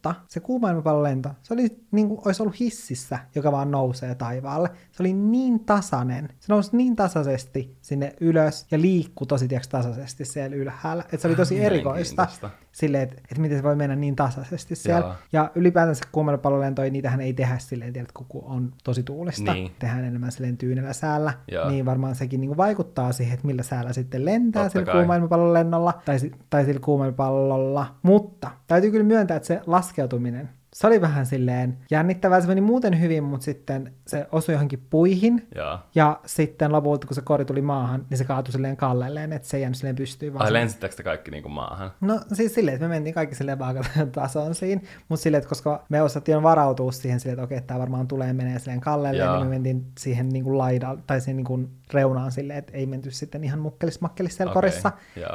[0.03, 4.69] Mutta se kuumailmapallolento, se oli niin kuin olisi ollut hississä, joka vaan nousee taivaalle.
[4.91, 6.29] Se oli niin tasainen.
[6.39, 11.03] Se nousi niin tasaisesti sinne ylös ja liikkui tosi tiiäks, tasaisesti siellä ylhäällä.
[11.03, 12.27] Että se oli tosi erikoista
[12.71, 14.99] silleen, että, että miten se voi mennä niin tasaisesti siellä.
[14.99, 15.13] Joo.
[15.33, 19.53] Ja ylipäätänsä kuumailmapallolentoja, niitähän ei tehdä silleen, tiedät, kun on tosi tuulista.
[19.53, 19.71] Niin.
[19.79, 21.33] Tehdään enemmän silleen tyynellä säällä.
[21.51, 21.69] Joo.
[21.69, 26.01] Niin varmaan sekin niin kuin vaikuttaa siihen, että millä säällä sitten lentää Totta sillä kuumailmapallolennolla
[26.05, 26.17] tai,
[26.49, 27.95] tai sillä kuumailmapallolla.
[28.03, 32.41] Mutta täytyy kyllä myöntää, että se laskeutuminen se oli vähän silleen jännittävää.
[32.41, 35.47] Se meni muuten hyvin, mutta sitten se osui johonkin puihin.
[35.55, 39.47] Ja, ja sitten lopulta, kun se kori tuli maahan, niin se kaatui silleen kallelleen, että
[39.47, 40.41] se ei jäänyt silleen pystyyn.
[40.41, 41.91] Ai lensittekö te kaikki niin kuin maahan?
[42.01, 43.57] No siis silleen, että me mentiin kaikki silleen
[44.11, 44.81] tasoon siinä.
[45.09, 48.59] Mutta silleen, että koska me osattiin varautua siihen silleen, että okei, tämä varmaan tulee menee
[48.59, 49.33] silleen kallelleen, ja.
[49.35, 52.85] niin me mentiin siihen niin kuin laidalle, tai siihen niin kuin reunaan silleen, että ei
[52.85, 54.61] menty sitten ihan mukkelis makkelis siellä okay.
[54.61, 54.91] korissa.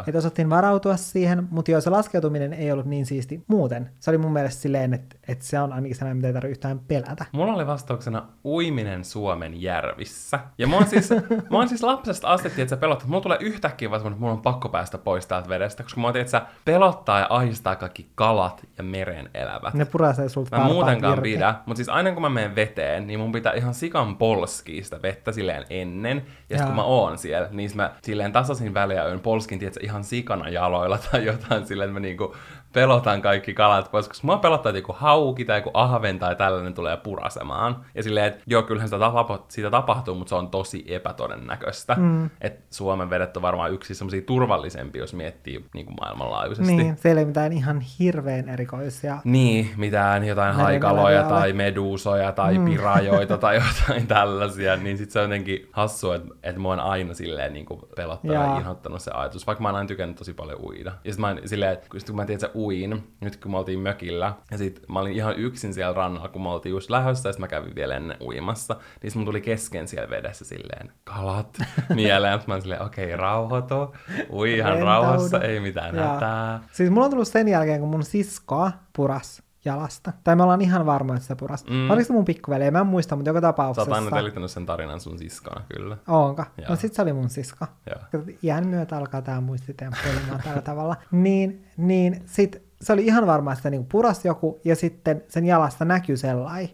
[0.06, 3.90] Että osattiin varautua siihen, mutta joo, se laskeutuminen ei ollut niin siisti muuten.
[4.00, 6.78] Se oli mun mielestä silleen, että että se on ainakin sellainen, mitä ei tarvitse yhtään
[6.78, 7.24] pelätä.
[7.32, 10.38] Mulla oli vastauksena uiminen Suomen järvissä.
[10.58, 11.10] Ja mä oon siis,
[11.50, 13.08] mä oon siis lapsesta asti, että se pelottaa.
[13.08, 16.16] Mulla tulee yhtäkkiä vaan että mulla on pakko päästä pois täältä vedestä, koska mä oon
[16.16, 19.74] että pelottaa ja ahistaa kaikki kalat ja meren elävät.
[19.74, 21.22] Ne purasee sulta Mä muutenkaan irti.
[21.34, 25.02] pidä, mutta siis aina kun mä menen veteen, niin mun pitää ihan sikan polskii sitä
[25.02, 26.16] vettä silleen ennen.
[26.50, 30.04] Ja sitten kun mä oon siellä, niin mä silleen tasaisin väliä yön polskin, tiedätkö, ihan
[30.04, 32.36] sikana jaloilla tai jotain silleen, että mä niinku
[32.76, 36.74] pelotan kaikki kalat pois, koska mua pelottaa, että joku hauki tai joku ahven tai tällainen
[36.74, 37.76] tulee purasemaan.
[37.94, 41.94] Ja silleen, että joo, kyllähän sitä, tapa, siitä tapahtuu, mutta se on tosi epätodennäköistä.
[41.98, 42.30] Mm.
[42.40, 46.76] Että Suomen vedet on varmaan yksi semmoisia turvallisempia, jos miettii niin kuin maailmanlaajuisesti.
[46.76, 49.18] Niin, siellä ei mitään ihan hirveän erikoisia.
[49.24, 52.64] Niin, mitään jotain haikaloja tai meduusoja tai mm.
[52.64, 57.14] pirajoita tai jotain tällaisia, niin sitten se on jotenkin hassu, että, että mua on aina
[57.14, 60.60] silleen niin kuin pelottanut ja inhottanut se ajatus, vaikka mä oon aina tykännyt tosi paljon
[60.62, 60.92] uida.
[61.04, 63.80] Ja sitten mä oon silleen, että kun mä tiedän, että uin, nyt kun me oltiin
[63.80, 64.34] mökillä.
[64.50, 67.40] Ja sit mä olin ihan yksin siellä rannalla, kun me oltiin just lähdössä, ja sit
[67.40, 68.76] mä kävin vielä ennen uimassa.
[69.02, 71.58] Niin mun tuli kesken siellä vedessä silleen, kalat
[71.94, 72.40] mieleen.
[72.46, 73.94] mä olin silleen, okei, okay, rauhoitu,
[74.32, 75.06] ui ihan Rentaudu.
[75.06, 76.60] rauhassa, ei mitään hätää.
[76.72, 80.12] Siis mulla on tullut sen jälkeen, kun mun siskoa puras jalasta.
[80.24, 81.64] Tai me ollaan ihan varmoja, että se puras.
[81.64, 81.90] Mm.
[81.90, 82.70] Oliko se mun pikkuveli?
[82.70, 83.94] Mä en muista, mutta joka Sä oot tapauksessa.
[83.94, 85.96] aina sen tarinan sun siskona, kyllä.
[86.08, 86.68] Joo.
[86.68, 87.66] No sit se oli mun sisko.
[87.90, 87.98] Joo.
[88.12, 90.96] Kato, Iän myötä alkaa tää muistitemppuilemaan tällä tavalla.
[91.10, 95.44] Niin, niin sit se oli ihan varma, että se niinku puras joku, ja sitten sen
[95.44, 96.70] jalasta näkyy sellainen.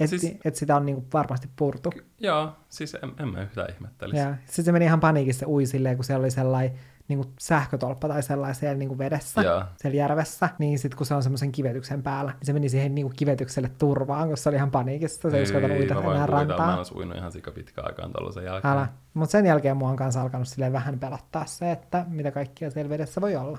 [0.00, 1.92] Että Siis, et sitä on niinku varmasti purtu.
[2.18, 4.18] joo, siis en, en mä yhtään ihmettelisi.
[4.18, 6.78] Ja sitten se meni ihan paniikissa ui silleen, kun siellä oli sellainen
[7.10, 9.64] niin sähkötolppa tai sellainen siellä niin vedessä, Joo.
[9.76, 13.10] siellä järvessä, niin sitten kun se on semmoisen kivetyksen päällä, niin se meni siihen niin
[13.16, 16.94] kivetykselle turvaan, kun se oli ihan paniikissa, se ei uskaltanut uida enää kuvitella, mä olisi
[16.94, 18.72] uinut ihan sika pitkään aikaan tollasen jälkeen.
[18.72, 18.88] Älä.
[19.14, 22.90] Mutta sen jälkeen mua on kanssa alkanut silleen vähän pelottaa se, että mitä kaikkia siellä
[22.90, 23.58] vedessä voi olla.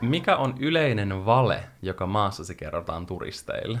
[0.00, 3.78] Mikä on yleinen vale, joka maassasi kerrotaan turisteille?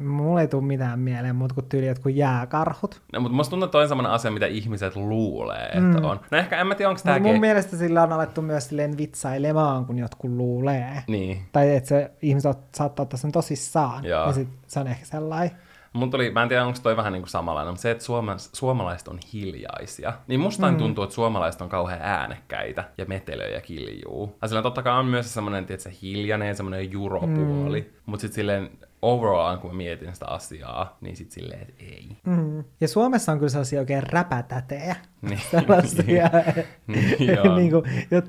[0.00, 3.00] Mulla ei tule mitään mieleen muuta kuin tyyli jotkut jääkarhut.
[3.12, 6.04] No, mutta musta tuntuu, että toi on sellainen asia, mitä ihmiset luulee, että mm.
[6.04, 6.20] on.
[6.30, 7.40] No ehkä en mä tiedä, onko Mutta mun tääkin...
[7.40, 11.02] mielestä sillä on alettu myös silleen vitsailemaan, kun jotkut luulee.
[11.06, 11.42] Niin.
[11.52, 14.04] Tai että se ihmiset ot- saattaa ottaa sen tosissaan.
[14.04, 14.26] Joo.
[14.26, 15.56] Ja sit se on ehkä sellainen.
[15.92, 18.34] Mun tuli, mä en tiedä, onko toi vähän niin kuin samanlainen, mutta se, että suoma,
[18.38, 20.76] suomalaiset on hiljaisia, niin musta mm.
[20.76, 24.36] tuntuu, että suomalaiset on kauhean äänekkäitä ja metelöjä kiljuu.
[24.42, 27.96] Ja sillä totta kai on myös semmoinen, se hiljainen ja semmoinen juropuoli, mm.
[28.06, 28.70] mutta sitten silleen
[29.04, 32.16] overall, kun mä mietin sitä asiaa, niin sitten silleen, että ei.
[32.26, 32.64] Mm.
[32.80, 34.96] Ja Suomessa on kyllä sellaisia oikein räpätätejä.
[35.22, 35.40] Niin.
[35.50, 36.30] Sellaisia.
[36.86, 37.18] Niin,
[37.56, 37.84] niin kuin,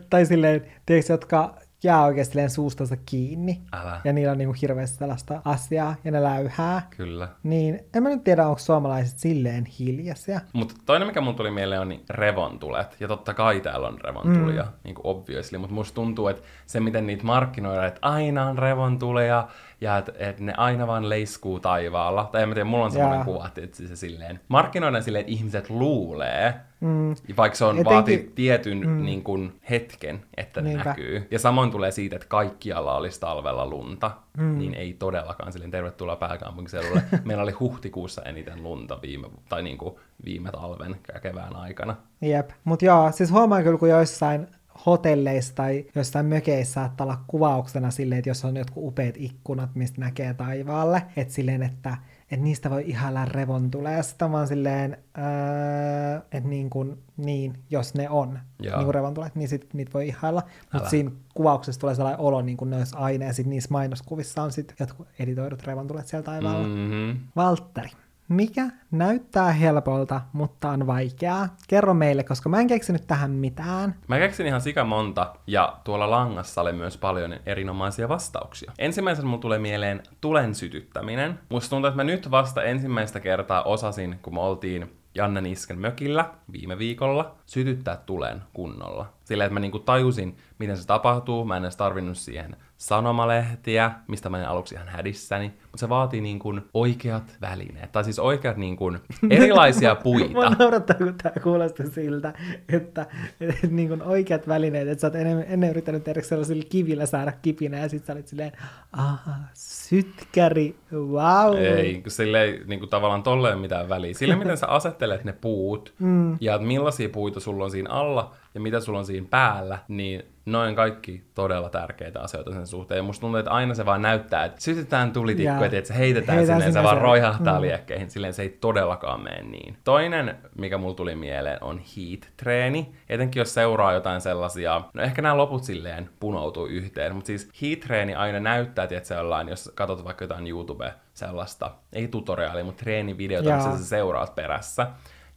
[0.09, 3.61] tai silleen, tiedätkö, jotka jää silleen suustansa kiinni.
[3.73, 4.01] Älä.
[4.03, 6.87] Ja niillä on niin kuin hirveästi sellaista asiaa ja ne läyhää.
[6.97, 7.27] Kyllä.
[7.43, 10.41] Niin en mä nyt tiedä, onko suomalaiset silleen hiljaisia.
[10.53, 12.95] Mutta toinen, mikä mun tuli mieleen, on niin revontulet.
[12.99, 14.69] Ja totta kai täällä on revontulia, mm.
[14.83, 15.57] niin kuin obviously.
[15.57, 19.47] Mutta musta tuntuu, että se, miten niitä markkinoidaan, että aina on revontulia,
[19.81, 22.29] ja että et ne aina vaan leiskuu taivaalla.
[22.31, 23.25] Tai en mä tiedä, mulla on semmoinen Jaa.
[23.25, 27.15] kuva, että se silleen, markkinoidaan silleen, että ihmiset luulee, Mm.
[27.37, 29.03] vaikka se on Etenkin- vaatii tietyn mm.
[29.05, 30.89] niin kuin, hetken, että ne Niinpä.
[30.89, 31.27] näkyy.
[31.31, 34.57] Ja samoin tulee siitä, että kaikkialla olisi talvella lunta, mm.
[34.57, 37.01] niin ei todellakaan silleen tervetuloa pääkaupunkiseudulle.
[37.25, 41.95] Meillä oli huhtikuussa eniten lunta viime, tai niin kuin viime talven ja kevään aikana.
[42.21, 42.49] Jep.
[42.63, 44.47] Mutta joo, siis huomaan kyllä, kun joissain
[44.85, 50.01] hotelleissa tai jossain mökeissä saattaa olla kuvauksena silleen, että jos on jotkut upeat ikkunat, mistä
[50.01, 51.97] näkee taivaalle, että silleen, että,
[52.31, 54.03] että niistä voi ihailla revontuleja.
[54.03, 58.81] Sitten vaan silleen, öö, että niin, kuin, niin, jos ne on Joo.
[58.81, 60.43] niin revontulet, niin sit niitä voi ihailla.
[60.73, 64.43] Mutta siinä kuvauksessa tulee sellainen olo, niin kuin ne olisi aina, ja sitten niissä mainoskuvissa
[64.43, 66.67] on sitten jotkut editoidut revontulet siellä taivaalla.
[66.67, 67.19] Mm-hmm.
[67.35, 67.89] Valtteri,
[68.27, 71.47] mikä näyttää helpolta, mutta on vaikeaa?
[71.67, 73.95] Kerro meille, koska mä en keksinyt tähän mitään.
[74.07, 78.71] Mä keksin ihan sika monta, ja tuolla langassa oli myös paljon erinomaisia vastauksia.
[78.79, 81.39] Ensimmäisenä mulla tulee mieleen tulen sytyttäminen.
[81.49, 86.29] Musta tuntuu, että mä nyt vasta ensimmäistä kertaa osasin, kun me oltiin Janne Nisken mökillä
[86.51, 89.14] viime viikolla, sytyttää tulen kunnolla.
[89.25, 91.45] Sillä, että mä niinku tajusin, miten se tapahtuu.
[91.45, 95.47] Mä en edes tarvinnut siihen sanomalehtiä, mistä mä olin aluksi ihan hädissäni.
[95.47, 100.33] Mutta se vaatii niin kuin oikeat välineet, tai siis oikeat niin kuin erilaisia puita.
[100.33, 102.33] Mua naurattaa, kun tää kuulosti siltä,
[102.69, 103.05] että,
[103.41, 107.31] että niin kuin oikeat välineet, että sä oot ennen, ennen yrittänyt tehdä sellaisilla kivillä saada
[107.31, 108.51] kipinä, ja sit sä olit silleen,
[108.91, 111.57] aha, sytkäri, wow.
[111.57, 114.13] Ei, sille ei niin kuin tavallaan tolleen mitään väliä.
[114.13, 116.37] Sille, miten sä asettelet ne puut, mm.
[116.41, 120.75] ja millaisia puita sulla on siinä alla, ja mitä sulla on siinä päällä, niin noin
[120.75, 122.97] kaikki todella tärkeitä asioita sen suhteen.
[122.97, 125.65] Ja musta tuntuu, että aina se vaan näyttää, että sytytään tulitikku, Jaa.
[125.65, 127.61] että se heitetään Heitetään sinne, se vaan se- roihahtaa mm.
[127.61, 128.09] liekkeihin.
[128.09, 129.77] Silleen se ei todellakaan mene niin.
[129.83, 132.95] Toinen, mikä mulla tuli mieleen, on heat-treeni.
[133.09, 138.15] Etenkin jos seuraa jotain sellaisia, no ehkä nämä loput silleen punoutuu yhteen, mutta siis heat-treeni
[138.15, 143.55] aina näyttää, että se ollaan, jos katsot vaikka jotain YouTube sellaista, ei tutoriaalia, mutta treenivideota,
[143.55, 144.87] missä sä seuraat perässä.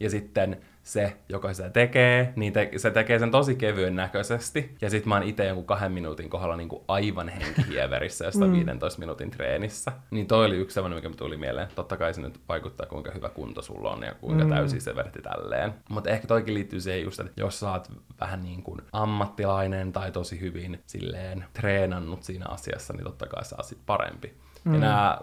[0.00, 4.77] Ja sitten se, joka sitä tekee, niin te- se tekee sen tosi kevyen näköisesti.
[4.81, 9.01] Ja sit mä oon itse jonkun kahden minuutin kohdalla niin kuin aivan henkihieverissä jostain 15
[9.01, 9.92] minuutin treenissä.
[10.11, 11.68] Niin toi oli yksi sellainen, mikä tuli mieleen.
[11.74, 14.51] Totta kai se nyt vaikuttaa, kuinka hyvä kunto sulla on ja kuinka mm.
[14.51, 15.74] täysin se verti tälleen.
[15.88, 17.88] Mutta ehkä toikin liittyy siihen just, että jos sä oot
[18.20, 23.57] vähän niin kuin ammattilainen tai tosi hyvin silleen treenannut siinä asiassa, niin totta kai sä
[23.57, 24.35] oot sit parempi.
[24.64, 24.75] Mm.
[24.75, 25.18] Ja nämä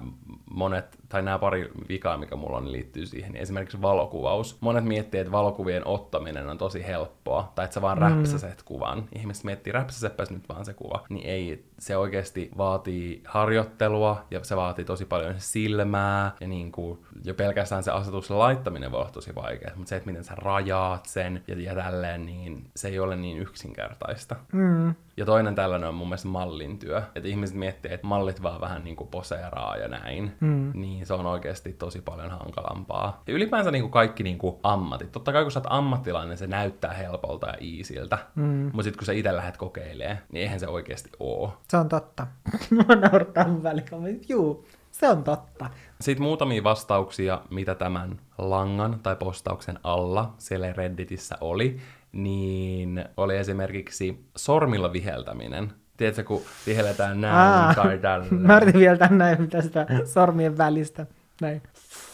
[0.50, 3.32] monet, tai nämä pari vikaa, mikä mulla on, niin liittyy siihen.
[3.32, 4.58] Niin esimerkiksi valokuvaus.
[4.62, 8.02] Monet miettii, että valokuvien ottaminen on tosi helppoa, tai että sä vaan mm.
[8.02, 9.04] räpsäset kuvan.
[9.16, 11.06] Ihmiset miettii, räpsäsepäs nyt vaan se kuva.
[11.10, 17.00] Niin ei, se oikeasti vaatii harjoittelua, ja se vaatii tosi paljon silmää, ja niin kuin,
[17.24, 19.76] jo pelkästään se asetuksen laittaminen voi olla tosi vaikeaa.
[19.76, 23.38] Mutta se, että miten sä rajaat sen, ja, ja tälleen, niin se ei ole niin
[23.38, 24.36] yksinkertaista.
[24.52, 24.96] Mm.
[25.18, 27.02] Ja toinen tällainen on mun mielestä mallin työ.
[27.16, 30.32] Että ihmiset miettii, että mallit vaan vähän niin kuin poseeraa ja näin.
[30.40, 30.72] Mm.
[30.74, 33.24] Niin se on oikeasti tosi paljon hankalampaa.
[33.28, 35.12] Ja ylipäänsä niin kuin kaikki niin kuin ammatit.
[35.12, 38.18] Totta kai kun sä oot ammattilainen, se näyttää helpolta ja iisiltä.
[38.36, 38.44] Mm.
[38.44, 41.58] Mutta sitten kun sä itse lähdet kokeilemaan, niin eihän se oikeasti oo.
[41.68, 42.28] Se on totta.
[42.88, 44.20] Mä naurattaa välillä.
[44.30, 45.70] Juu, se on totta.
[46.02, 51.80] Sitten muutamia vastauksia, mitä tämän langan tai postauksen alla siellä Redditissä oli
[52.16, 55.74] niin oli esimerkiksi sormilla viheltäminen.
[55.98, 58.26] Tiedätkö, kun vihelletään näin Aa, tai tällä.
[58.48, 61.06] Mä yritin vielä näin, mitä sitä sormien välistä.
[61.42, 61.62] Näin.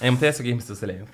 [0.01, 1.07] Ei, mutta tiedätkö, ihmiset on silleen...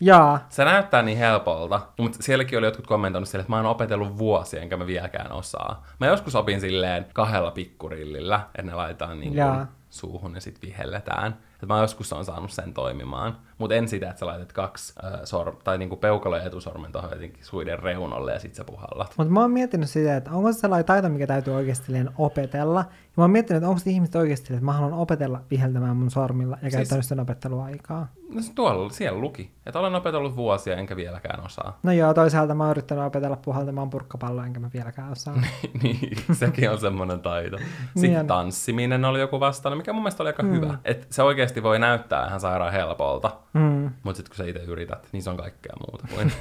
[0.00, 0.46] Jaa.
[0.48, 4.60] Se näyttää niin helpolta, mutta sielläkin oli jotkut kommentoinut silleen, että mä oon opetellut vuosia,
[4.60, 5.86] enkä mä vieläkään osaa.
[6.00, 11.38] Mä joskus opin silleen kahdella pikkurillillä, että ne laitetaan niin kuin suuhun ja sitten vihelletään.
[11.66, 13.36] Mä joskus on saanut sen toimimaan.
[13.58, 17.10] Mutta en sitä, että sä laitat kaksi äh, sor- tai niinku peukalo ja etusormen tuohon
[17.10, 19.14] jotenkin suiden reunolle ja sit sä puhallat.
[19.18, 22.80] Mutta mä oon miettinyt sitä, että onko se sellainen taito, mikä täytyy oikeasti opetella.
[22.80, 26.10] Ja mä oon miettinyt, että onko se ihmiset oikeasti, että mä haluan opetella viheltämään mun
[26.10, 26.74] sormilla ja siis...
[26.74, 28.08] käyttänyt sen opetteluaikaa.
[28.34, 31.78] No se tuolla, siellä luki, että olen opetellut vuosia enkä vieläkään osaa.
[31.82, 35.34] No joo, toisaalta mä oon yrittänyt opetella puhaltamaan purkkapalloa enkä mä vieläkään osaa.
[35.82, 37.58] niin, sekin on semmoinen taito.
[37.94, 40.50] Sitten niin tanssiminen oli joku vastaana, mikä mun mielestä oli aika mm.
[40.50, 40.78] hyvä.
[40.84, 41.22] Että se
[41.54, 43.30] oikeasti voi näyttää ihan sairaan helpolta.
[43.52, 43.90] Mm.
[44.02, 46.32] Mutta sitten kun sä itse yrität, niin se on kaikkea muuta kuin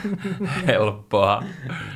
[0.66, 1.42] helppoa.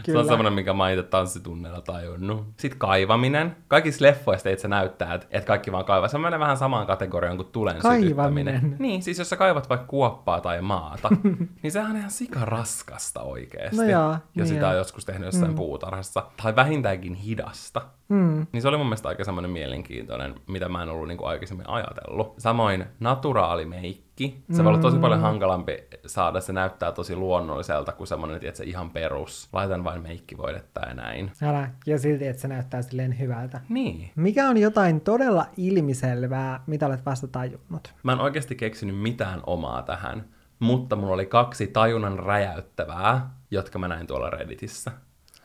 [0.05, 0.12] Kyllä.
[0.12, 2.46] Se on semmoinen, minkä mä itse tanssitunneilla tajunnut.
[2.57, 3.57] Sitten kaivaminen.
[3.68, 6.09] Kaikissa leffoista itse näyttää, että et kaikki vaan kaivaa.
[6.09, 8.77] Se menee vähän samaan kategoriaan kuin tulen Kaivaminen.
[8.79, 11.09] Niin, siis jos sä kaivat vaikka kuoppaa tai maata,
[11.62, 13.77] niin sehän on ihan sika raskasta oikeasti.
[13.77, 15.57] No joo, jos niin sitä on joskus tehnyt jossain mm.
[15.57, 16.22] puutarhassa.
[16.42, 17.83] Tai vähintäänkin hidasta.
[18.09, 18.47] Mm.
[18.53, 21.69] Niin se oli mun mielestä aika semmoinen mielenkiintoinen, mitä mä en ollut niin kuin aikaisemmin
[21.69, 22.35] ajatellut.
[22.38, 24.45] Samoin naturaalimeikki.
[24.53, 24.64] Se mm.
[24.64, 25.23] voi olla tosi paljon mm.
[25.23, 29.49] hankalampi saada, se näyttää tosi luonnolliselta kuin semmoinen, että se ihan perus.
[29.53, 31.33] Laitan vain meikkivoidetta ja näin.
[31.43, 33.61] Älä, ja silti, että se näyttää silleen hyvältä.
[33.69, 34.11] Niin.
[34.17, 37.95] Mikä on jotain todella ilmiselvää, mitä olet vasta tajunnut?
[38.03, 40.25] Mä en oikeasti keksinyt mitään omaa tähän,
[40.59, 44.93] mutta mulla oli kaksi tajunnan räjäyttävää, jotka mä näin tuolla Redditissä.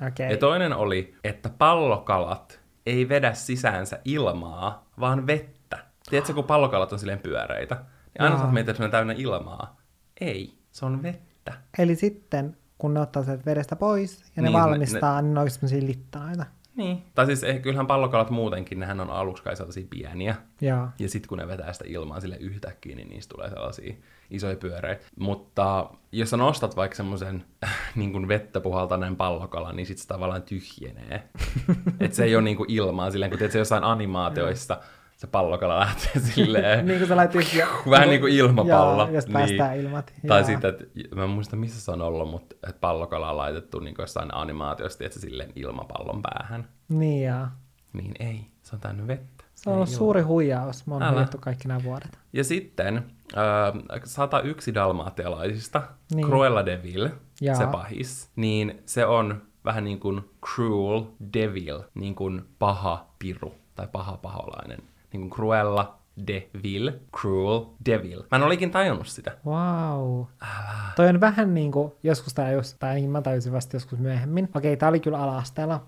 [0.07, 0.31] Okay.
[0.31, 5.77] Ja toinen oli, että pallokalat ei vedä sisäänsä ilmaa, vaan vettä.
[6.09, 9.77] Tiedätkö, kun pallokalat on silleen pyöreitä, niin aina saat miettiä, että se on täynnä ilmaa.
[10.21, 11.53] Ei, se on vettä.
[11.77, 15.27] Eli sitten, kun ne ottaa sen vedestä pois ja niin, ne valmistaa, ne, ne...
[15.27, 16.45] niin ne on semmoisia littanaita.
[16.79, 17.03] Niin.
[17.15, 20.35] Tai siis eh, kyllähän pallokalat muutenkin, nehän on aluksi kai sellaisia pieniä.
[20.61, 23.93] Ja, ja sitten kun ne vetää sitä ilmaa sille yhtäkkiä, niin niistä tulee sellaisia
[24.29, 25.05] isoja pyöreitä.
[25.19, 27.45] Mutta jos sä nostat vaikka semmoisen
[27.95, 31.23] niin kuin vettä puhaltaneen pallokalan, niin sitten se tavallaan tyhjenee.
[31.99, 34.79] että se ei ole niin kuin ilmaa silleen, kun tiedät, se jossain animaatioissa
[35.19, 36.85] se pallokala lähtee silleen...
[36.85, 37.41] niin kuin se lähtee...
[37.89, 39.03] Vähän niin kuin ilmapallo.
[39.03, 39.33] Joo, jos niin.
[39.33, 40.13] päästään ilmat.
[40.27, 43.79] Tai sitten, että mä en muista missä se on ollut, mutta että pallokala on laitettu
[43.79, 46.67] niin kuin jossain animaatiosta, että se silleen ilmapallon päähän.
[46.89, 47.47] Niin joo.
[47.93, 49.43] Niin ei, se on täynnä vettä.
[49.55, 50.87] Se on ollut suuri huijaus.
[50.87, 52.19] Mä oon huijattu kaikki nämä vuodet.
[52.33, 52.97] Ja sitten
[53.37, 55.81] äh, 101 dalmaatialaisista,
[56.15, 56.27] niin.
[56.27, 57.09] Cruella de Vil,
[57.41, 57.55] Jaa.
[57.55, 61.03] se pahis, niin se on vähän niin kuin cruel
[61.33, 64.88] devil, niin kuin paha piru tai paha paholainen.
[65.13, 68.23] Niin kuin Cruella de Vil, Cruel Devil.
[68.31, 69.31] Mä en olikin tajunnut sitä.
[69.45, 70.25] Wow.
[70.41, 70.79] Älä.
[70.95, 74.49] Toi on vähän niin kuin, joskus tää just, tai mä tajusin vasta joskus myöhemmin.
[74.55, 75.43] Okei, tää oli kyllä ala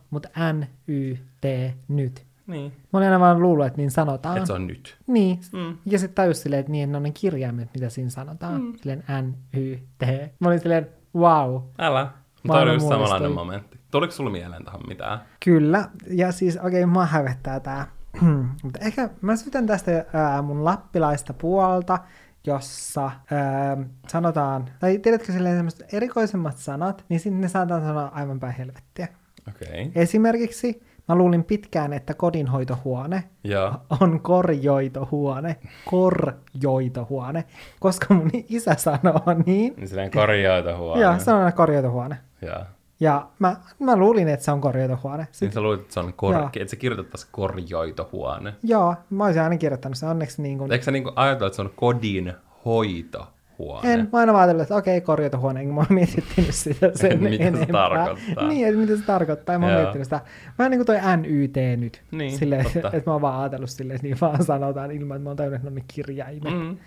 [0.10, 2.26] mutta N-Y-T, nyt.
[2.48, 2.72] Niin.
[2.94, 4.38] Mä olin aina vaan luullut, että niin sanotaan.
[4.38, 4.98] Että se on nyt.
[5.08, 5.40] Niin.
[5.54, 5.78] Mm.
[5.86, 8.62] Ja sitten tajus silleen, että niin, ne on ne kirjaimet, mitä siinä sanotaan.
[8.62, 8.74] Mm.
[8.78, 10.02] Silleen N, Y, T.
[10.40, 11.62] Mä olin silleen, wow.
[11.80, 12.08] Älä.
[12.44, 13.80] Mutta oli just samanlainen momentti.
[13.92, 15.20] Tuliko sulla mieleen tähän mitään?
[15.46, 15.90] Kyllä.
[16.08, 17.88] Ja siis okei, okay, mä hävettää tää.
[18.64, 22.00] Mutta ehkä mä sytän tästä ää, mun lappilaista puolta,
[22.48, 28.40] jossa ää, sanotaan, tai tiedätkö silleen semmoiset erikoisemmat sanat, niin sitten ne saadaan sanoa aivan
[28.40, 29.08] päin helvettiä.
[29.50, 29.92] Okay.
[29.96, 33.80] Esimerkiksi Mä luulin pitkään, että kodinhoitohuone ja.
[34.02, 35.56] on korjoitohuone.
[35.86, 37.44] Korjoitohuone.
[37.80, 39.74] Koska mun isä sanoo niin.
[39.78, 41.02] Niin silleen korjoitohuone.
[41.02, 42.18] Joo, on korjoitohuone.
[42.42, 42.66] Ja.
[43.02, 45.28] Ja mä, mä luulin, että se on korjoitohuone.
[45.32, 45.48] Sitten...
[45.48, 46.36] Niin sä luulit, että se on kor...
[46.36, 48.54] että se kirjoitettaisiin korjoitohuone.
[48.64, 50.72] Joo, mä olisin aina kirjoittanut se onneksi niin kuin...
[50.72, 52.34] Eikö sä niin kuin ajatella, että se on kodin
[52.66, 53.94] hoito huone.
[53.94, 57.38] En, mä aina vaan ajatellut, että okei, korjautuhuone, enkä mä oon mietitty sitä sen Mitä
[57.38, 57.90] se enempää.
[57.90, 58.48] tarkoittaa.
[58.48, 59.60] Niin, että mitä se tarkoittaa.
[59.60, 60.22] Mä oon miettinyt sitä.
[60.58, 62.02] Vähän niin kuin toi NYT nyt.
[62.12, 65.60] Niin, silleen, että, mä oon vaan ajatellut silleen, että niin vaan sanotaan ilman, että mä
[65.64, 66.54] oon ne kirjaimet.
[66.54, 66.78] Mm.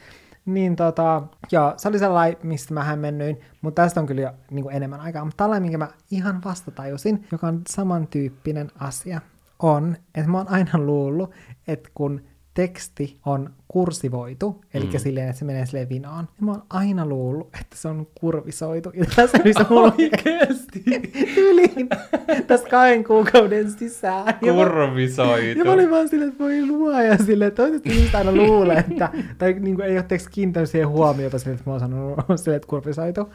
[0.46, 4.70] Niin tota, joo, se oli sellainen, mistä mä hämmennyin, mutta tästä on kyllä jo niin
[4.70, 5.24] enemmän aikaa.
[5.24, 9.20] Mutta tällainen, minkä mä ihan vasta tajusin, joka on samantyyppinen asia,
[9.58, 11.30] on, että mä oon aina luullut,
[11.68, 12.22] että kun
[12.54, 14.98] teksti on kursivoitu, eli Mm.
[14.98, 18.90] silleen, että se menee silleen vinoon, niin mä oon aina luullut, että se on kurvisoitu.
[18.94, 20.84] Ja tässä oli se Oikeesti?
[21.36, 21.68] yli
[22.46, 24.26] tässä kahden kuukauden sisään.
[24.42, 25.58] Ja mä- Kurvisoitu.
[25.58, 29.08] ja mä olin vaan silleen, että voi luoja silleen, että toivottavasti ihmiset aina luulee, että,
[29.38, 32.56] tai niin kuin ei ole teeksi kiinnittänyt siihen huomiota silleen, että mä oon sanonut silleen,
[32.56, 33.28] että kurvisoitu,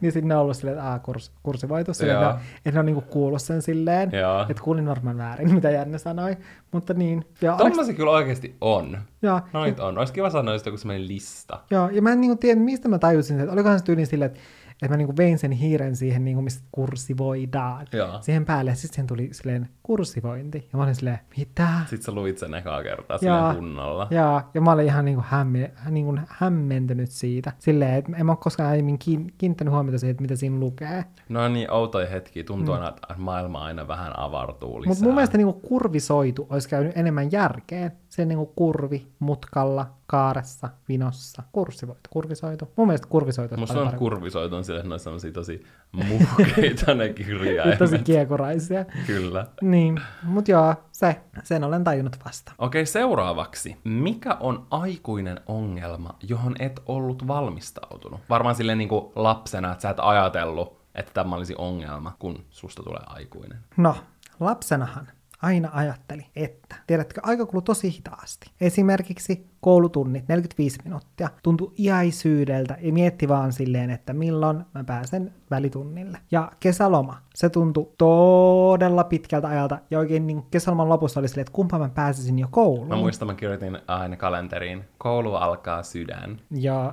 [0.00, 2.86] niin sitten ne on ollut silleen, että aah, kurs, kursivoitu, silleen, että, että ne on
[2.86, 4.10] niin kuin kuullut sen silleen,
[4.50, 6.36] että kuulin varmaan väärin, mitä Janne sanoi,
[6.72, 7.24] mutta niin.
[7.42, 8.98] Ja, onneksi- Tommosia kyllä oikeesti on.
[9.22, 9.98] Ja, Noit on.
[9.98, 11.60] Olisi kiva sanoa just joku semmoinen lista.
[11.70, 14.40] Joo, ja mä en niinku tiedä, mistä mä tajusin, että olikohan se tyyli silleen, että,
[14.72, 18.18] että mä niinku vein sen hiiren siihen, niinku, mistä kursivoidaan, Joo.
[18.20, 21.68] siihen päälle, sitten siihen tuli silleen kursivointi, ja mä olin silleen, mitä?
[21.80, 24.06] Sitten sä luit sen ekaa kertaa silleen kunnolla.
[24.10, 27.52] Ja, ja mä olin ihan niinku, hämme, niinku hämmentynyt siitä.
[27.58, 31.04] Silleen, että en mä ole koskaan aiemmin kiin, kiinnittänyt huomiota siihen, että mitä siinä lukee.
[31.28, 32.44] No niin, outoja hetkiä.
[32.44, 34.90] Tuntuu aina, että maailma aina vähän avartuu lisää.
[34.90, 37.92] Mutta mun mielestä niinku kurvisoitu olisi käynyt enemmän järkeen.
[38.08, 41.42] Se niinku kurvi, mutkalla, kaaressa, vinossa.
[41.52, 42.68] Kursivoitu, kurvisoitu.
[42.76, 45.62] Mun mielestä kurvisoitu Musta on kurvisoitu on sille, että ne on tosi
[45.92, 47.78] muhkeita ne kirjaimet.
[47.78, 48.84] Tosi kiekuraisia.
[49.06, 49.46] Kyllä.
[49.72, 52.52] Niin, mutta joo, se, sen olen tajunnut vasta.
[52.58, 53.76] Okei, seuraavaksi.
[53.84, 58.20] Mikä on aikuinen ongelma, johon et ollut valmistautunut?
[58.30, 62.82] Varmaan silleen niin kuin lapsena, että sä et ajatellut, että tämä olisi ongelma, kun susta
[62.82, 63.58] tulee aikuinen.
[63.76, 63.96] No,
[64.40, 65.08] lapsenahan
[65.42, 68.50] aina ajatteli, että, tiedätkö, aika kuluu tosi hitaasti.
[68.60, 76.18] Esimerkiksi koulutunnit, 45 minuuttia, tuntui iäisyydeltä ja mietti vaan silleen, että milloin mä pääsen välitunnille.
[76.30, 81.52] Ja kesäloma, se tuntui todella pitkältä ajalta ja oikein niin kesäloman lopussa oli silleen, että
[81.52, 82.88] kumpa mä pääsisin jo kouluun.
[82.88, 86.40] Mä muistan, mä kirjoitin aina kalenteriin, koulu alkaa sydän.
[86.50, 86.92] Ja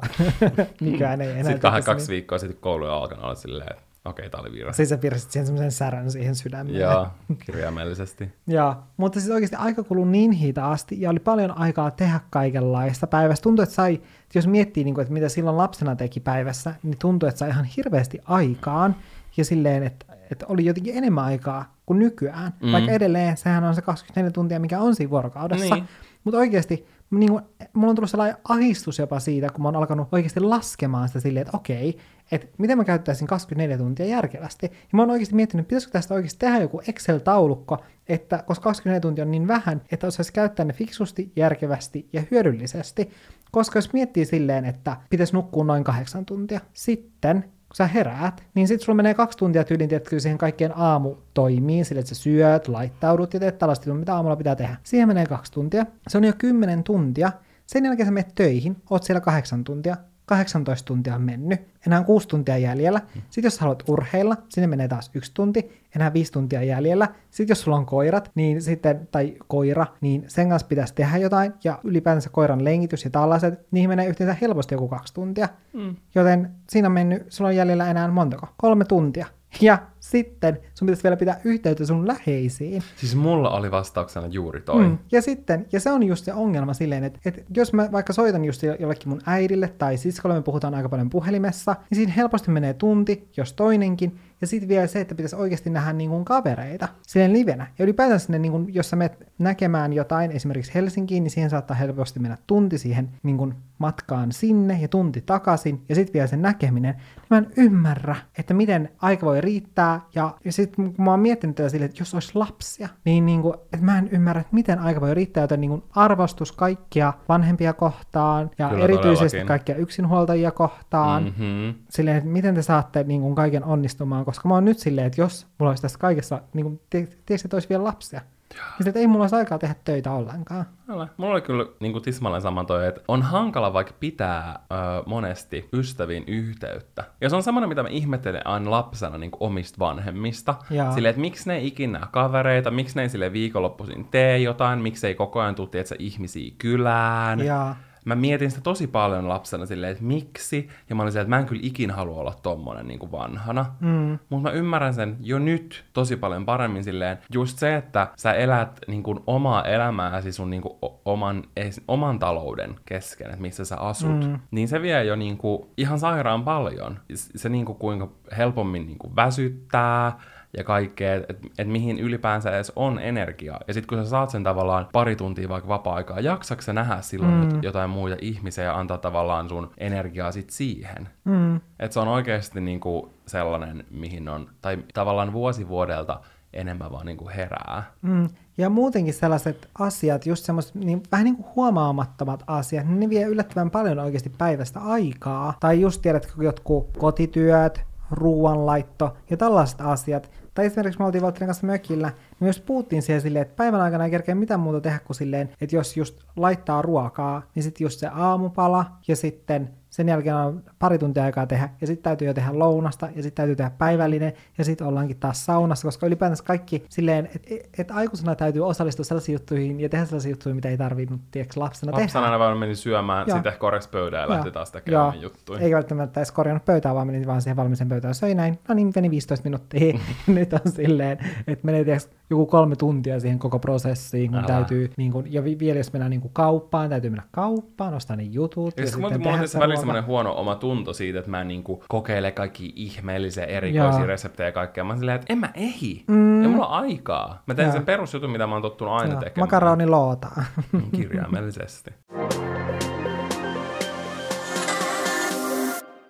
[0.81, 2.09] nykyään ei enää Sitten kaksi niin.
[2.09, 4.73] viikkoa sitten koulu on alkanut olla silleen, että okei, tää oli virhe.
[4.73, 6.79] Siis sä piirsit siihen semmoisen särän siihen sydämeen.
[6.79, 7.07] Joo,
[7.45, 8.29] kirjaimellisesti.
[8.47, 13.43] Joo, mutta siis oikeasti aika kului niin hitaasti ja oli paljon aikaa tehdä kaikenlaista päivässä.
[13.43, 16.97] Tuntui, että sai, että jos miettii, niin kuin, että mitä silloin lapsena teki päivässä, niin
[16.99, 18.95] tuntui, että sai ihan hirveästi aikaan
[19.37, 22.53] ja silleen, että, että oli jotenkin enemmän aikaa kuin nykyään.
[22.61, 22.71] Mm.
[22.71, 25.75] Vaikka edelleen sehän on se 24 tuntia, mikä on siinä vuorokaudessa.
[25.75, 25.87] Niin.
[26.23, 27.43] Mutta oikeasti niin kuin,
[27.73, 31.41] mulla on tullut sellainen ahistus jopa siitä, kun mä oon alkanut oikeasti laskemaan sitä silleen,
[31.41, 31.97] että okei,
[32.31, 34.65] että miten mä käyttäisin 24 tuntia järkevästi.
[34.65, 37.77] Ja mä oon oikeasti miettinyt, pitäisikö tästä oikeasti tehdä joku Excel-taulukko,
[38.09, 43.09] että koska 24 tuntia on niin vähän, että osaisi käyttää ne fiksusti, järkevästi ja hyödyllisesti.
[43.51, 48.67] Koska jos miettii silleen, että pitäisi nukkua noin kahdeksan tuntia, sitten kun sä heräät, niin
[48.67, 52.67] sitten sulla menee kaksi tuntia tyylin, tietysti siihen kaikkien aamu toimii, sille, että sä syöt,
[52.67, 54.75] laittaudut ja teet tällaista, mitä aamulla pitää tehdä.
[54.83, 55.85] Siihen menee kaksi tuntia.
[56.07, 57.31] Se on jo kymmenen tuntia.
[57.65, 59.97] Sen jälkeen sä menet töihin, oot siellä kahdeksan tuntia.
[60.29, 63.01] 18 tuntia on mennyt, enää on kuusi tuntia jäljellä.
[63.13, 67.07] Sitten jos haluat urheilla, sinne menee taas yksi tunti, enää viisi tuntia jäljellä.
[67.31, 71.53] Sitten jos sulla on koirat, niin sitten, tai koira, niin sen kanssa pitäisi tehdä jotain,
[71.63, 75.49] ja ylipäänsä koiran lengitys ja tällaiset, niihin menee yhteensä helposti joku kaksi tuntia.
[75.73, 75.95] Mm.
[76.15, 78.47] Joten siinä on mennyt, sulla on jäljellä enää montako?
[78.57, 79.27] Kolme tuntia.
[79.61, 82.83] Ja sitten sun pitäisi vielä pitää yhteyttä sun läheisiin.
[82.95, 84.83] Siis mulla oli vastauksena juuri toi.
[84.83, 84.97] Mm.
[85.11, 88.45] Ja sitten, ja se on just se ongelma silleen, että, että jos mä vaikka soitan
[88.45, 92.73] just jollekin mun äidille tai siskolle, me puhutaan aika paljon puhelimessa, niin siinä helposti menee
[92.73, 97.33] tunti, jos toinenkin, ja sitten vielä se, että pitäisi oikeasti nähdä niin kuin kavereita silleen
[97.33, 97.67] livenä.
[97.79, 101.77] Ja ylipäätään sinne, niin kuin, jos sä menet näkemään jotain esimerkiksi Helsinkiin, niin siihen saattaa
[101.77, 106.41] helposti mennä tunti siihen niin kuin matkaan sinne ja tunti takaisin, ja sitten vielä sen
[106.41, 106.95] näkeminen.
[106.95, 111.19] Niin mä en ymmärrä, että miten aika voi riittää, ja, ja sitten kun mä oon
[111.19, 114.55] miettinyt tätä silleen, että jos olisi lapsia, niin, niin kuin, että mä en ymmärrä, että
[114.55, 119.47] miten aika voi riittää, joten niin kuin arvostus kaikkia vanhempia kohtaan, ja Kyllä, erityisesti todellakin.
[119.47, 121.29] kaikkia yksinhuoltajia kohtaan, mm.
[121.29, 121.73] Mm-hmm.
[121.89, 125.21] silleen, että miten te saatte niin kuin kaiken onnistumaan, koska mä oon nyt silleen, että
[125.21, 128.99] jos mulla olisi tässä kaikessa, niin kuin, tiedätkö, että olisi vielä lapsia, niin sitten, että
[128.99, 130.65] ei mulla olisi aikaa tehdä töitä ollenkaan.
[130.85, 131.07] Kyllä.
[131.17, 134.75] Mulla oli kyllä niin kuin tismalleen sama toi, että on hankala vaikka pitää ö,
[135.05, 137.03] monesti ystäviin yhteyttä.
[137.21, 140.55] Ja se on semmoinen, mitä mä ihmettelen aina lapsena niin kuin omista vanhemmista.
[140.69, 140.93] Jaa.
[140.93, 145.07] Silleen, että miksi ne ei ikinä kavereita, miksi ne ei sille viikonloppuisin tee jotain, miksi
[145.07, 147.39] ei koko ajan tuu, että ihmisiä kylään.
[147.39, 147.75] Ja
[148.05, 151.39] mä mietin sitä tosi paljon lapsena silleen, että miksi, ja mä olin silleen, että mä
[151.39, 153.65] en kyllä ikin halua olla tommonen niin kuin vanhana.
[153.79, 154.19] Mm.
[154.29, 158.79] Mutta mä ymmärrän sen jo nyt tosi paljon paremmin silleen, just se, että sä elät
[158.87, 161.43] niin kuin omaa elämääsi sun niin kuin oman,
[161.87, 164.39] oman talouden kesken, että missä sä asut, mm.
[164.51, 166.99] niin se vie jo niin kuin ihan sairaan paljon.
[167.13, 170.19] Se niin kuin kuinka helpommin niin kuin väsyttää,
[170.57, 173.59] ja kaikkea, että et, et mihin ylipäänsä edes on energiaa.
[173.67, 177.33] Ja sitten kun sä saat sen tavallaan pari tuntia vaikka vapaa-aikaa, jaksatko sä nähdä silloin
[177.33, 177.63] mm.
[177.63, 181.09] jotain muita ihmisiä ja antaa tavallaan sun energiaa sit siihen?
[181.25, 181.55] Mm.
[181.55, 186.19] Että se on oikeasti niinku sellainen, mihin on, tai tavallaan vuosi vuodelta
[186.53, 187.83] enemmän vaan niinku herää.
[188.01, 188.29] Mm.
[188.57, 193.25] Ja muutenkin sellaiset asiat, just semmoiset niin, vähän niin kuin huomaamattomat asiat, niin ne vie
[193.25, 195.53] yllättävän paljon oikeasti päivästä aikaa.
[195.59, 200.31] Tai just tiedätkö, jotkut kotityöt, ruoanlaitto ja tällaiset asiat.
[200.53, 204.05] Tai esimerkiksi me oltiin Valtterin kanssa mökillä, niin myös puhuttiin siihen silleen, että päivän aikana
[204.05, 207.99] ei kerkeä mitään muuta tehdä kuin silleen, että jos just laittaa ruokaa, niin sitten just
[207.99, 212.33] se aamupala ja sitten sen jälkeen on pari tuntia aikaa tehdä, ja sitten täytyy jo
[212.33, 216.85] tehdä lounasta, ja sitten täytyy tehdä päivällinen, ja sitten ollaankin taas saunassa, koska ylipäätänsä kaikki
[216.89, 221.21] silleen, että et aikuisena täytyy osallistua sellaisiin juttuihin ja tehdä sellaisia juttuja, mitä ei tarvinnut,
[221.31, 222.03] tiedätkö, lapsena tehdä.
[222.03, 225.59] Lapsena aina vaan meni syömään, sitten korjasi pöydään ja lähti taas tekemään juttuja.
[225.59, 228.91] Eikä välttämättä edes korjannut pöytää, vaan meni vaan siihen valmiiseen pöytään, söi näin, no niin,
[228.95, 231.17] meni 15 minuuttia, nyt on silleen,
[231.47, 234.47] että menee tiedätkö, joku kolme tuntia siihen koko prosessiin, kun Älä.
[234.47, 238.23] täytyy, niin kun, ja vielä jos mennään niin kuin kauppaan, täytyy mennä kauppaan, ostaa ne
[238.23, 238.77] jutut.
[238.77, 241.81] Ja, ja sitten mulla on välillä semmoinen huono oma tunto siitä, että mä niin kuin
[241.87, 244.07] kokeile kaikki ihmeellisiä erikoisia Joo.
[244.07, 244.83] reseptejä ja kaikkea.
[244.83, 246.41] Mä silleen, että en mä ehi, mm.
[246.41, 247.43] ei mulla ole aikaa.
[247.45, 247.73] Mä teen Joo.
[247.73, 249.19] sen perusjutun, mitä mä oon tottunut aina Joo.
[249.19, 249.47] tekemään.
[249.47, 250.27] Makaroni loota.
[250.71, 251.91] Mm, kirjaimellisesti.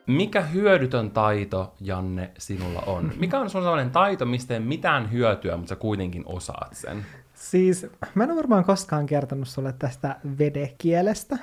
[0.10, 3.12] Mikä hyödytön taito, Janne, sinulla on?
[3.18, 7.05] Mikä on sun sellainen taito, mistä ei mitään hyötyä, mutta sä kuitenkin osaat sen?
[7.34, 11.38] Siis mä en ole varmaan koskaan kertonut sulle tästä vedekielestä.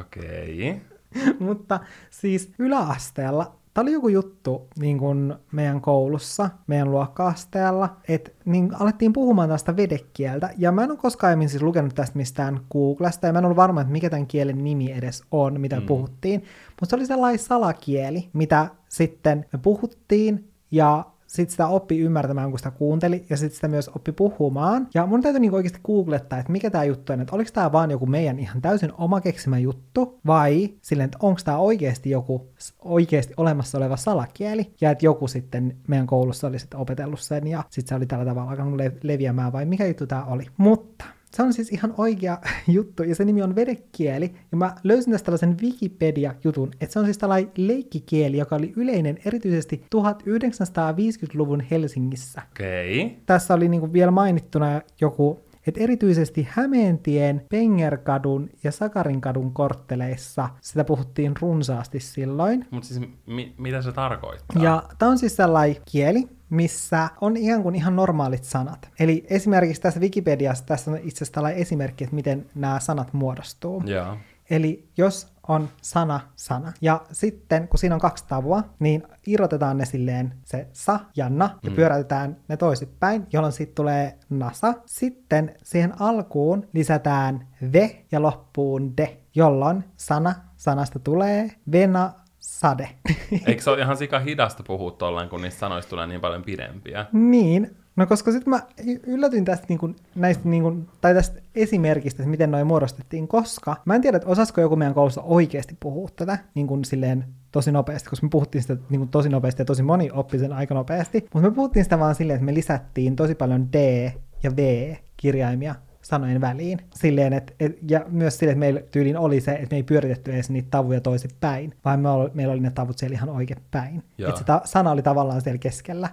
[0.00, 0.70] Okei.
[0.70, 1.34] Okay.
[1.46, 8.70] mutta siis yläasteella Tämä oli joku juttu niin kuin meidän koulussa, meidän luokka-asteella, että niin
[8.80, 13.26] alettiin puhumaan tästä vedekieltä, ja mä en ole koskaan aiemmin siis lukenut tästä mistään Googlesta,
[13.26, 15.86] ja mä en ollut varma, että mikä tämän kielen nimi edes on, mitä mm.
[15.86, 16.44] puhuttiin,
[16.80, 21.04] mutta se oli sellainen salakieli, mitä sitten me puhuttiin, ja
[21.34, 24.88] sitten sitä oppi ymmärtämään, kun sitä kuunteli, ja sitten sitä myös oppi puhumaan.
[24.94, 27.90] Ja mun täytyy niinku oikeasti googlettaa, että mikä tämä juttu on, että oliko tämä vaan
[27.90, 32.48] joku meidän ihan täysin oma keksimä juttu, vai silleen, että onko tämä oikeasti joku
[32.84, 37.64] oikeasti olemassa oleva salakieli, ja että joku sitten meidän koulussa oli sitten opetellut sen, ja
[37.70, 40.46] sitten se oli tällä tavalla alkanut leviämään, vai mikä juttu tämä oli.
[40.56, 41.04] Mutta
[41.36, 45.24] se on siis ihan oikea juttu, ja se nimi on vedekieli, ja mä löysin tästä
[45.24, 52.42] tällaisen Wikipedia-jutun, että se on siis tällainen leikkikieli, joka oli yleinen erityisesti 1950-luvun Helsingissä.
[52.50, 53.04] Okei.
[53.04, 53.16] Okay.
[53.26, 61.32] Tässä oli niinku vielä mainittuna joku että erityisesti Hämeentien, Pengerkadun ja Sakarinkadun kortteleissa sitä puhuttiin
[61.40, 62.66] runsaasti silloin.
[62.70, 64.62] Mutta siis mi- mitä se tarkoittaa?
[64.62, 68.88] Ja tämä on siis sellainen kieli, missä on ihan kuin ihan normaalit sanat.
[68.98, 73.82] Eli esimerkiksi tässä Wikipediassa tässä on itse asiassa tällainen esimerkki, että miten nämä sanat muodostuu.
[73.88, 74.18] Yeah.
[74.50, 76.72] Eli jos on sana, sana.
[76.80, 81.58] Ja sitten, kun siinä on kaksi tavua, niin irrotetaan ne silleen se sa ja na,
[81.62, 81.76] ja mm.
[81.76, 84.74] pyöräytetään ne toisinpäin, jolloin sitten tulee nasa.
[84.86, 92.12] Sitten siihen alkuun lisätään ve ja loppuun de, jolloin sana sanasta tulee vena
[92.44, 92.88] sade.
[93.46, 97.06] Eikö se ole ihan sika hidasta puhua tolleen, kun niistä sanoista tulee niin paljon pidempiä?
[97.12, 98.60] Niin, No koska sitten mä
[99.06, 103.76] yllätyin tästä, niin kuin, näistä, niin kuin, tai tästä esimerkistä, että miten noin muodostettiin, koska
[103.84, 107.72] mä en tiedä, että osasko joku meidän koulussa oikeasti puhua tätä niin kuin silleen tosi
[107.72, 110.74] nopeasti, koska me puhuttiin sitä niin kuin tosi nopeasti ja tosi moni oppi sen aika
[110.74, 114.10] nopeasti, mutta me puhuttiin sitä vaan silleen, että me lisättiin tosi paljon D
[114.42, 115.74] ja V kirjaimia
[116.04, 116.78] sanojen väliin.
[116.94, 120.32] Silleen, että, et, ja myös silleen, että meillä tyylin oli se, että me ei pyöritetty
[120.32, 121.00] edes niitä tavuja
[121.40, 124.02] päin, vaan me oli, meillä oli ne tavut siellä ihan oikein päin.
[124.28, 126.08] Että se ta- sana oli tavallaan siellä keskellä.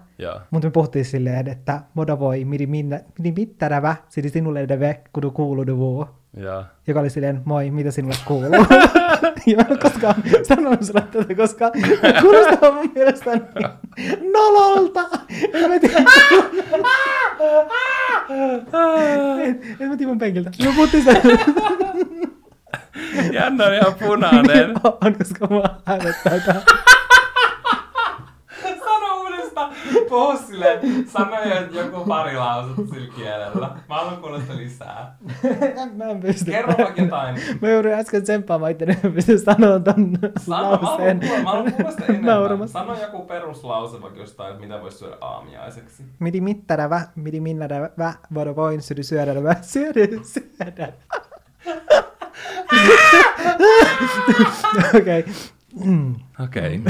[0.51, 5.31] Mutta me puhuttiin silleen, että moda voi midi, minna, midi mittärävä, sidi sinulle deve, kudu
[5.31, 6.07] kuulu duvu.
[6.37, 6.65] Ja.
[6.87, 8.49] Joka oli silleen, moi, mitä sinulle kuuluu?
[9.47, 10.15] ja mä en koskaan
[10.47, 11.71] sanonut sulle tätä, koska
[12.21, 13.43] kuulostaa mun mielestä niin
[14.33, 15.09] nololta.
[15.53, 15.97] En mä tiedä.
[19.79, 20.51] en, mä tiedä penkiltä.
[20.63, 21.21] Me puhuttiin sitä.
[23.31, 24.73] Janna on ihan punainen.
[24.83, 26.61] on, koska mä hävettää tää.
[30.11, 31.35] Puhu silleen, sano
[31.71, 33.69] joku pari lausut sillä kielellä.
[33.89, 35.15] Mä haluan kuulla sitä lisää.
[35.97, 36.51] mä en pysty.
[36.51, 37.35] Kerro vaikka jotain.
[37.61, 41.19] Mä joudun äsken tsemppaamaan itse, että pysty sanoa ton Sano, lauseen.
[41.43, 42.69] Mä haluan kuulla sitä enemmän.
[42.69, 46.03] Sano joku peruslause vaikka jostain, että mitä voisi syödä aamiaiseksi.
[46.19, 50.93] Midi mittara vä, midi minnara vä, varo voin syödä syödä vä, syödä syödä.
[54.99, 55.25] Okei.
[56.43, 56.79] Okei.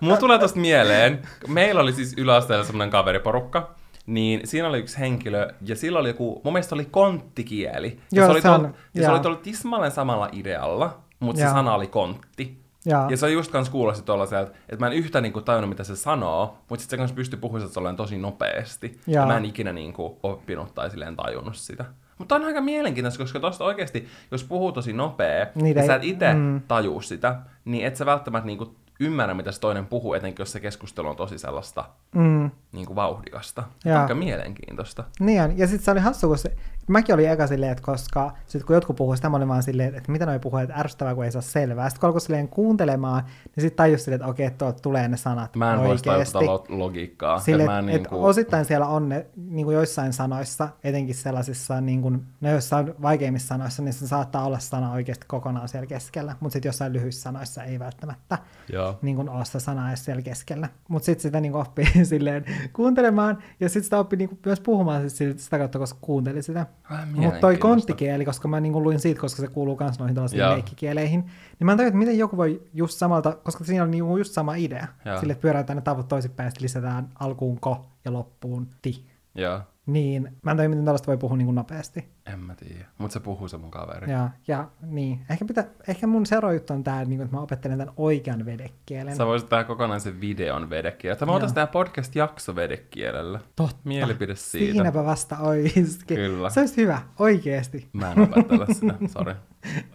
[0.00, 3.74] Mulla tulee tosta mieleen, meillä oli siis yläasteella semmoinen kaveriporukka,
[4.06, 7.98] niin siinä oli yksi henkilö, ja sillä oli joku, mun mielestä oli konttikieli.
[8.12, 11.74] Ja Joo, se oli tullut, ja se oli tullut tismalleen samalla idealla, mutta se sana
[11.74, 12.62] oli kontti.
[12.86, 13.10] Jaa.
[13.10, 15.96] Ja se on just kans kuulosti tuollaiselta, että mä en yhtään niinku tajunnut, mitä se
[15.96, 19.00] sanoo, mutta sitten se kans pystyi puhumaan tosi nopeasti.
[19.06, 19.26] Ja Jaa.
[19.26, 21.84] mä en ikinä niinku oppinut tai silleen tajunnut sitä.
[22.22, 25.94] Mutta on aika mielenkiintoista, koska tosta oikeasti, jos puhuu tosi nopea, Niin ja ei- sä
[25.94, 26.60] et itse mm.
[26.68, 30.60] tajuu sitä, niin et sä välttämättä niinku ymmärrä, mitä se toinen puhuu, etenkin jos se
[30.60, 32.50] keskustelu on tosi sellaista Mm.
[32.72, 33.62] niinku vauhdikasta.
[33.84, 34.02] Jaa.
[34.02, 35.04] Aika mielenkiintoista.
[35.20, 35.58] Niin on.
[35.58, 36.56] Ja sitten se oli hassu, kun se,
[36.88, 39.94] mäkin olin eka silleen, että koska sit kun jotkut puhuu, sitä mä olin vaan silleen,
[39.94, 41.88] että mitä noi puhuu, että ärsyttävää, kun ei saa selvää.
[41.88, 45.16] Sitten kun alkoi silleen kuuntelemaan, niin sitten tajus silleen, että okei, että tuolta tulee ne
[45.16, 47.38] sanat Mä en tajuta lo- logiikkaa.
[47.38, 48.24] Sille, et mä et, en et niinku...
[48.24, 53.48] osittain siellä on ne niin kuin joissain sanoissa, etenkin sellaisissa, niin kuin, ne joissain vaikeimmissa
[53.48, 57.64] sanoissa, niin se saattaa olla sana oikeasti kokonaan siellä keskellä, mutta sitten jossain lyhyissä sanoissa
[57.64, 58.38] ei välttämättä
[58.72, 58.98] Joo.
[59.02, 60.68] niin kuin ole sitä sanaa edes siellä keskellä.
[60.88, 64.60] Mutta sitten sitä niin kuin oppii silleen kuuntelemaan, ja sitten sitä oppii niin kuin myös
[64.60, 66.66] puhumaan sit sitä- sitä kautta, koska kuunteli sitä.
[67.14, 71.20] Mutta toi konttikieli, koska mä niin luin siitä, koska se kuuluu myös noihin tällaisiin leikkikieleihin,
[71.58, 74.32] niin mä en tajua, että miten joku voi just samalta, koska siinä on niin just
[74.32, 75.20] sama idea, Joo.
[75.20, 79.11] sille, että pyöräytään ne tavut toisinpäin, sitten lisätään alkuun ko ja loppuun ti.
[79.34, 79.60] Joo.
[79.86, 82.08] Niin, mä en tajua, miten tällaista voi puhua niin kuin nopeasti.
[82.26, 82.84] En mä tiedä.
[82.98, 84.12] Mut se puhuu se mun kaveri.
[84.12, 87.42] Ja, ja niin, ehkä, pitä, ehkä mun seuraava juttu on tää, niin kuin, että mä
[87.42, 89.16] opettelen tämän oikean vedekielen.
[89.16, 91.18] Sä voisit tehdä kokonaisen videon vedekielellä.
[91.18, 91.36] Tai mä Joo.
[91.36, 93.40] otan tehdä podcast-jakso vedekielellä.
[93.56, 93.76] Totta.
[93.84, 94.72] Mielipide siitä.
[94.72, 96.16] Siinäpä vasta oiskin.
[96.16, 96.50] Kyllä.
[96.50, 97.88] Se olisi hyvä, oikeesti.
[97.92, 99.34] Mä en opettele sitä, sori.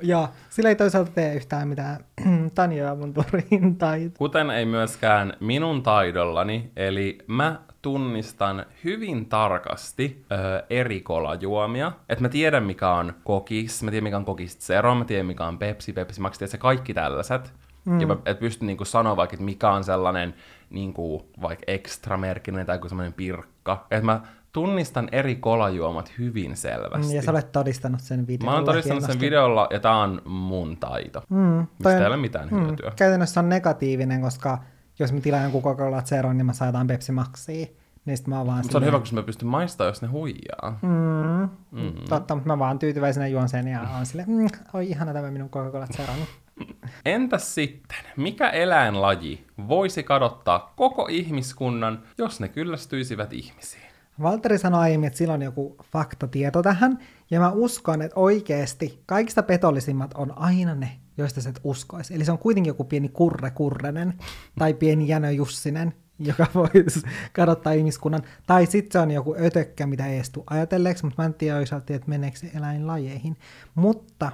[0.02, 2.06] Ja sillä ei toisaalta tee yhtään mitään
[2.56, 4.12] Tanja mun turin tai...
[4.18, 11.92] Kuten ei myöskään minun taidollani, eli mä tunnistan hyvin tarkasti ö, eri kolajuomia.
[12.10, 15.46] Että mä tiedän mikä on kokis, mä tiedän mikä on kokis zero, mä tiedän mikä
[15.46, 17.54] on Pepsi, Pepsi tiedän se kaikki tällaiset.
[17.86, 18.02] Mm.
[18.02, 20.34] Ja mä et pysty niinku sanoa vaikka, että mikä on sellainen
[20.70, 23.86] niinku, vaikka ekstra merkinen tai joku semmoinen pirkka.
[23.92, 24.22] Että mä
[24.52, 27.16] tunnistan eri kolajuomat hyvin selvästi.
[27.16, 28.52] Ja sä olet todistanut sen videolla.
[28.52, 29.26] Mä oon todistanut sen hienosti.
[29.26, 31.24] videolla, ja tää on mun taito.
[31.30, 32.92] Mm, Mistä toi- ei ole mitään hyötyä.
[32.96, 34.58] Käytännössä on negatiivinen, koska
[35.00, 37.66] jos mä tilaan jonkun Coca-Cola Zero, niin mä saan jotain Pepsi Maxia.
[38.06, 40.80] Niin mä vaan se on hyvä, kun mä pystyn maistamaan, jos ne huijaa.
[40.82, 41.94] Mm, mm.
[42.10, 45.50] Totta, mutta mä vaan tyytyväisenä juon sen ja on silleen, mm, oi ihana tämä minun
[45.50, 46.14] Coca-Cola Zero.
[47.06, 53.84] Entäs sitten, mikä eläinlaji voisi kadottaa koko ihmiskunnan, jos ne kyllästyisivät ihmisiin?
[54.22, 57.00] Valtteri sanoi aiemmin, että sillä on joku faktatieto tähän,
[57.32, 62.16] ja mä uskon, että oikeasti kaikista petollisimmat on aina ne, joista sä et uskoisi.
[62.16, 64.14] Eli se on kuitenkin joku pieni kurre kurrenen
[64.60, 67.02] tai pieni jänö jussinen, joka voisi
[67.34, 68.24] kadottaa ihmiskunnan.
[68.48, 71.60] Tai sitten se on joku ötökkä, mitä ei edes tule ajatelleeksi, mutta mä en tiedä
[71.62, 73.38] että meneekö se eläinlajeihin.
[73.76, 74.32] Mutta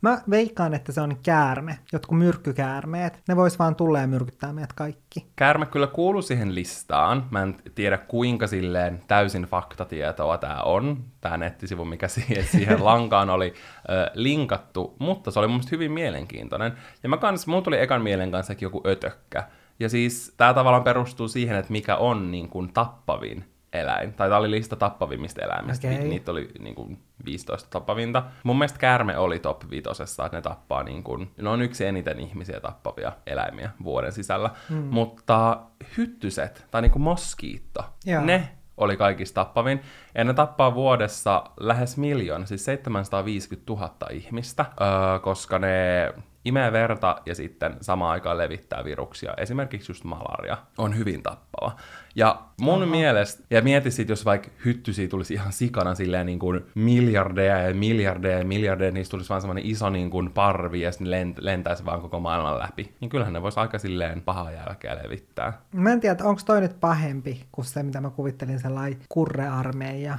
[0.00, 3.22] mä veikkaan, että se on käärme, jotkut myrkkykäärmeet.
[3.28, 5.26] Ne vois vaan tulla ja myrkyttää meidät kaikki.
[5.36, 7.26] Käärme kyllä kuuluu siihen listaan.
[7.30, 11.04] Mä en tiedä kuinka silleen täysin faktatietoa tää on.
[11.20, 13.54] Tää nettisivu, mikä siihen, siihen lankaan oli
[13.90, 16.72] ö, linkattu, mutta se oli mun hyvin mielenkiintoinen.
[17.02, 19.48] Ja mä kans, mulla tuli ekan mielen kanssa joku ötökkä.
[19.80, 24.12] Ja siis tää tavallaan perustuu siihen, että mikä on niin kuin tappavin eläin.
[24.12, 25.88] Tai tää oli lista tappavimmista eläimistä.
[25.88, 28.22] Ni- niitä oli niin kuin 15 tappavinta.
[28.42, 32.20] Mun mielestä käärme oli top vitosessa, että ne tappaa niin kuin, ne on yksi eniten
[32.20, 34.50] ihmisiä tappavia eläimiä vuoden sisällä.
[34.70, 34.76] Mm.
[34.76, 35.60] Mutta
[35.96, 38.24] hyttyset, tai niin kuin moskiitto, Joo.
[38.24, 39.82] ne oli kaikista tappavin.
[40.14, 46.14] Ja ne tappaa vuodessa lähes miljoona, siis 750 000 ihmistä, öö, koska ne
[46.44, 49.34] imee verta ja sitten samaan aikaan levittää viruksia.
[49.36, 51.76] Esimerkiksi just malaria on hyvin tappava.
[52.14, 52.86] Ja mun Aha.
[52.90, 57.74] mielestä, ja mieti sit, jos vaikka hyttysiä tulisi ihan sikana silleen niin kuin miljardeja ja
[57.74, 61.84] miljardeja ja miljardeja, niistä tulisi vaan semmoinen iso niin kuin parvi ja sitten lent- lentäisi
[61.84, 62.94] vaan koko maailman läpi.
[63.00, 65.60] Niin kyllähän ne voisi aika silleen pahaa jälkeä levittää.
[65.72, 70.18] Mä en tiedä, onko toi nyt pahempi kuin se, mitä mä kuvittelin sellainen kurrearmeija,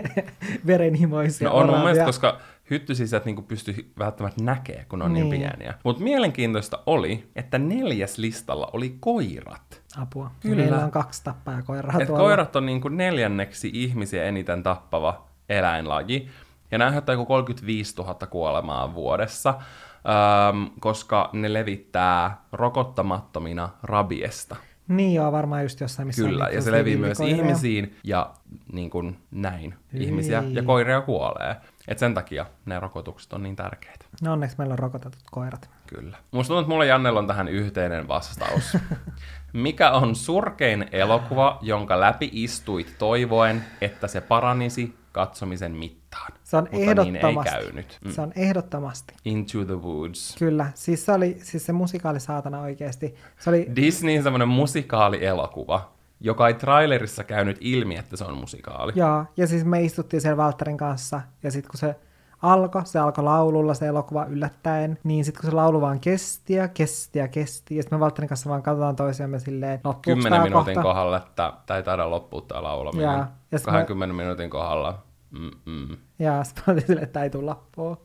[0.66, 1.84] verenhimoisia No on mun oravia.
[1.84, 2.38] mielestä, koska
[2.70, 5.40] hyttysisät et niinku pysty välttämättä näkee, kun on niin, Niin.
[5.40, 5.74] niin pieniä.
[5.84, 9.82] Mutta mielenkiintoista oli, että neljäs listalla oli koirat.
[10.00, 10.30] Apua.
[10.40, 10.56] Kyllä.
[10.56, 12.22] Meillä on kaksi tappajakoiraa Et tuolla.
[12.24, 16.28] koirat on niinku neljänneksi ihmisiä eniten tappava eläinlaji.
[16.70, 24.56] Ja ne aiheuttaa joku 35 000 kuolemaa vuodessa, ähm, koska ne levittää rokottamattomina rabiesta.
[24.88, 27.46] Niin joo, varmaan just jossain, missä on Kyllä, niitä ja se levii myös villikoiria.
[27.46, 28.30] ihmisiin ja
[28.72, 29.74] niin kuin näin.
[29.92, 30.02] Hyi.
[30.04, 31.56] Ihmisiä ja koiria kuolee.
[31.88, 34.04] Et sen takia ne rokotukset on niin tärkeitä.
[34.22, 35.70] No onneksi meillä on rokotetut koirat.
[35.86, 36.16] Kyllä.
[36.30, 38.76] Musta tuntuu, että mulla ja Jannella on tähän yhteinen vastaus.
[39.52, 46.32] Mikä on surkein elokuva, jonka läpi istuit toivoen, että se paranisi katsomisen mittaan?
[46.44, 47.50] Se on Mutta ehdottomasti.
[47.50, 47.98] niin ei käynyt.
[48.04, 48.10] Mm.
[48.10, 49.14] Se on ehdottomasti.
[49.24, 50.36] Into the Woods.
[50.38, 53.14] Kyllä, siis se oli, siis se musikaali saatana oikeesti.
[53.38, 58.92] Se oli, Disneyn semmoinen musikaalielokuva, joka ei trailerissa käynyt ilmi, että se on musikaali.
[58.94, 61.96] joo, ja siis me istuttiin siellä Valtterin kanssa, ja sitten kun se
[62.42, 66.68] alkoi, se alkoi laululla se elokuva yllättäen, niin sitten kun se laulu vaan kesti ja
[66.68, 70.88] kesti ja kesti, ja sitten me Valtterin kanssa vaan katsotaan toisiamme silleen, Kymmenen minuutin kohta?
[70.88, 73.26] kohdalla, että tämä ei taida loppua tämä laulaminen.
[73.50, 75.02] Ja sit 20 minuutin kohdalla.
[75.30, 75.96] Mm-mm.
[76.18, 77.96] Ja sitten mä olin silleen, että tää ei tule loppua.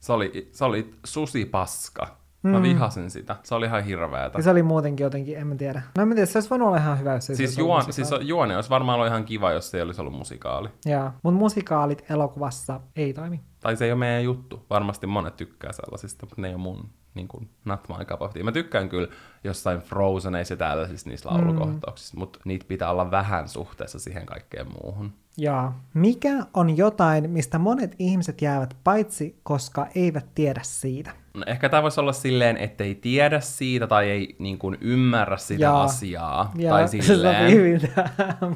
[0.00, 2.17] Se oli, se oli susipaska.
[2.42, 3.36] Mä vihasin sitä.
[3.42, 4.38] Se oli ihan hirveetä.
[4.38, 5.82] Ja se oli muutenkin jotenkin, en mä tiedä.
[5.96, 8.56] No en tiedä, se olisi voinut olla ihan hyvä, jos se Siis, juon, siis juone
[8.56, 10.68] olisi varmaan ollut ihan kiva, jos se ei olisi ollut musikaali.
[10.86, 13.40] Joo, mun musikaalit elokuvassa ei toimi.
[13.60, 14.66] Tai se ei ole meidän juttu.
[14.70, 18.32] Varmasti monet tykkää sellaisista, mutta ne ei ole mun niin kuin, not my cup of
[18.32, 18.44] tea.
[18.44, 19.08] Mä tykkään kyllä
[19.44, 22.18] jossain Frozeneissa ja tällaisissa niissä laulukohtauksissa, mm.
[22.18, 25.12] mutta niitä pitää olla vähän suhteessa siihen kaikkeen muuhun.
[25.36, 25.72] Joo.
[25.94, 31.10] Mikä on jotain, mistä monet ihmiset jäävät paitsi, koska eivät tiedä siitä?
[31.34, 35.62] No, ehkä tämä voisi olla silleen, ettei tiedä siitä tai ei niin kuin, ymmärrä sitä
[35.62, 35.82] Jaa.
[35.82, 36.52] asiaa.
[36.56, 37.36] Ja tai se silleen.
[37.36, 37.80] sopii hyvin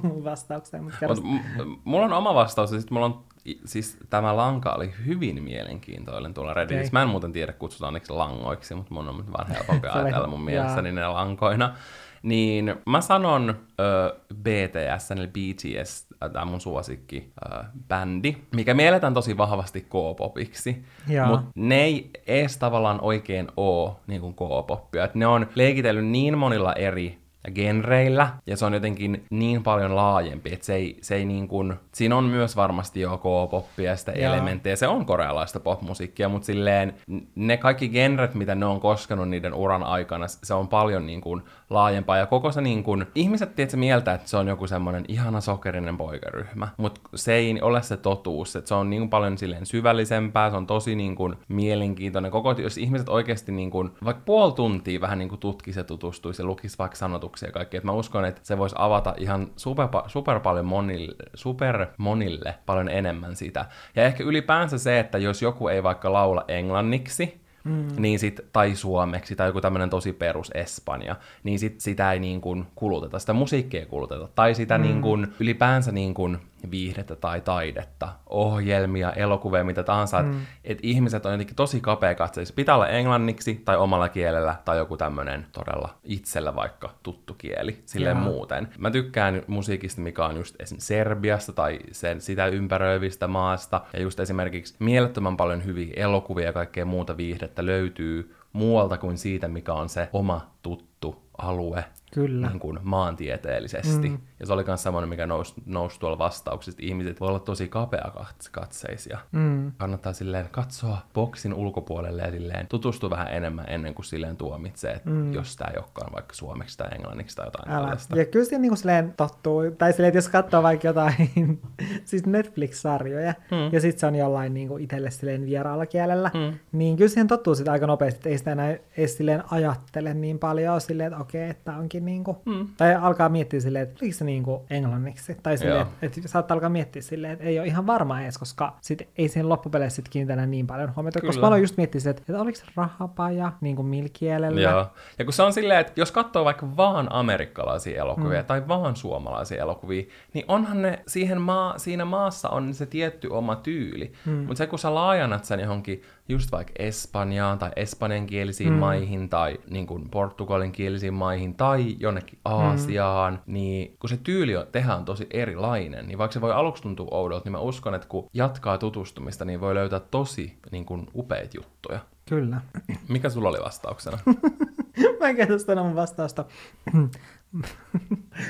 [0.02, 1.08] mun vastaukseen, mutta.
[1.08, 3.24] Mut, m- mulla on oma vastaus, ja sitten mulla on,
[3.64, 6.80] siis tämä lanka oli hyvin mielenkiintoinen tuolla Redditissä.
[6.90, 6.92] Okei.
[6.92, 10.88] Mä en muuten tiedä, kutsutaan niiksi langoiksi, mutta mun on vaan helpompi ajatella mun mielestäni
[10.88, 10.94] jaa.
[10.94, 11.74] ne lankoina.
[12.22, 19.36] Niin mä sanon ö, BTS, eli BTS, tämä mun suosikki ö, bändi, mikä mielletään tosi
[19.36, 20.84] vahvasti K-popiksi,
[21.26, 25.04] mutta ne ei edes tavallaan oikein oo niin kuin K-poppia.
[25.04, 30.52] Et ne on leikitellyt niin monilla eri genreillä, ja se on jotenkin niin paljon laajempi,
[30.52, 34.12] että se ei, se ei niin kuin, siinä on myös varmasti jo K-poppia ja sitä
[34.12, 36.94] elementtejä, se on korealaista popmusiikkia, mutta silleen
[37.34, 41.42] ne kaikki genret, mitä ne on koskenut niiden uran aikana, se on paljon niin kuin
[41.72, 45.40] laajempaa, ja koko se niin kuin, ihmiset tietysti mieltä, että se on joku semmoinen ihana
[45.40, 50.50] sokerinen poikaryhmä, mutta se ei ole se totuus, että se on niin paljon silleen syvällisempää,
[50.50, 55.00] se on tosi niin kuin mielenkiintoinen, koko, jos ihmiset oikeasti niin kuin, vaikka puoli tuntia
[55.00, 58.24] vähän niin kuin tutkisi ja tutustuisi ja lukisi vaikka sanotuksia ja kaikkea, että mä uskon,
[58.24, 63.64] että se voisi avata ihan super, super paljon monille, super monille paljon enemmän sitä.
[63.96, 67.86] Ja ehkä ylipäänsä se, että jos joku ei vaikka laula englanniksi, Mm.
[67.98, 72.40] Niin sit, tai suomeksi, tai joku tämmöinen tosi perus Espanja, niin sit sitä ei niin
[72.40, 74.82] kuin kuluteta, sitä musiikkia ei kuluteta, tai sitä mm.
[74.82, 76.38] niin kuin, ylipäänsä niin kuin
[76.70, 80.30] viihdettä tai taidetta, ohjelmia, elokuvia, mitä tahansa, mm.
[80.30, 82.54] että et ihmiset on jotenkin tosi kapea katseissa.
[82.54, 88.16] Pitää olla englanniksi tai omalla kielellä tai joku tämmöinen todella itsellä vaikka tuttu kieli, silleen
[88.16, 88.24] Jaa.
[88.24, 88.68] muuten.
[88.78, 90.78] Mä tykkään musiikista, mikä on just esim.
[90.80, 96.84] Serbiasta tai sen, sitä ympäröivistä maasta, ja just esimerkiksi mielettömän paljon hyviä elokuvia ja kaikkea
[96.84, 101.84] muuta viihdettä löytyy muualta kuin siitä, mikä on se oma tuttu alue
[102.14, 102.48] Kyllä.
[102.48, 104.08] niin kuin maantieteellisesti.
[104.08, 104.18] Mm.
[104.40, 106.82] Ja se oli myös semmoinen, mikä nousi, nousi tuolla vastauksista.
[106.84, 108.10] Ihmiset voi olla tosi kapea
[108.52, 109.18] katseisia.
[109.32, 109.72] Mm.
[109.78, 115.10] Kannattaa silleen katsoa boksin ulkopuolelle ja silleen tutustua vähän enemmän ennen kuin silleen tuomitsee, että
[115.10, 115.32] mm.
[115.32, 117.80] jos tämä ei olekaan vaikka suomeksi tai englanniksi tai jotain Älä.
[117.80, 118.16] tällaista.
[118.18, 121.14] Ja kyllä siinä niinku silleen tottuu, tai silleen, että jos katsoo vaikka jotain
[122.04, 123.72] siis Netflix-sarjoja, Mm.
[123.72, 126.58] ja sitten se on jollain niinku itselle silleen vieraalla kielellä, Mm.
[126.72, 130.38] niin kyllä siihen tottuu sitä aika nopeasti, että ei sitä enää edes silleen ajattele niin
[130.38, 132.68] paljon silleen, että okei, että tää onkin niinku, Mm.
[132.76, 136.68] tai alkaa miettiä silleen, että oliko se niinku englanniksi, tai silleen, että, että saattaa alkaa
[136.68, 140.46] miettiä silleen, että ei ole ihan varma edes, koska sit ei siihen loppupeleissä sit kiinnitä
[140.46, 141.40] niin paljon huomiota, koska Kyllä.
[141.44, 144.86] mä aloin just miettiä sitä, että, että oliko se rahapaja niinku milkielellä, Joo.
[145.18, 148.46] Ja kun se on silleen, että jos katsoo vaikka vaan amerikkalaisia elokuvia mm.
[148.46, 153.56] tai vaan suomalaisia elokuvia, niin onhan ne siihen maa, siinä maassa on se tietty oma
[153.56, 154.12] tyyli.
[154.26, 154.32] Mm.
[154.32, 156.02] Mutta se kun sä laajannat sen johonkin
[156.32, 158.78] just vaikka Espanjaan tai espanjankielisiin mm.
[158.78, 163.52] maihin tai niin kuin portugalinkielisiin maihin tai jonnekin Aasiaan, mm.
[163.52, 167.44] niin kun se tyyli on, tehdään tosi erilainen, niin vaikka se voi aluksi tuntua oudolta,
[167.44, 171.98] niin mä uskon, että kun jatkaa tutustumista, niin voi löytää tosi niin kuin upeita juttuja.
[172.28, 172.60] Kyllä.
[173.08, 174.18] Mikä sulla oli vastauksena?
[175.20, 176.44] Mä en käytä sitä mun vastausta.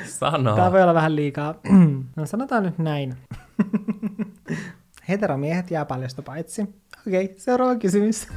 [0.04, 0.56] Sano.
[0.56, 1.54] Tää voi olla vähän liikaa.
[2.16, 3.16] no sanotaan nyt näin.
[5.12, 6.62] Heteromiehet jää paljosta paitsi.
[7.06, 8.28] Okei, okay, seuraava kysymys.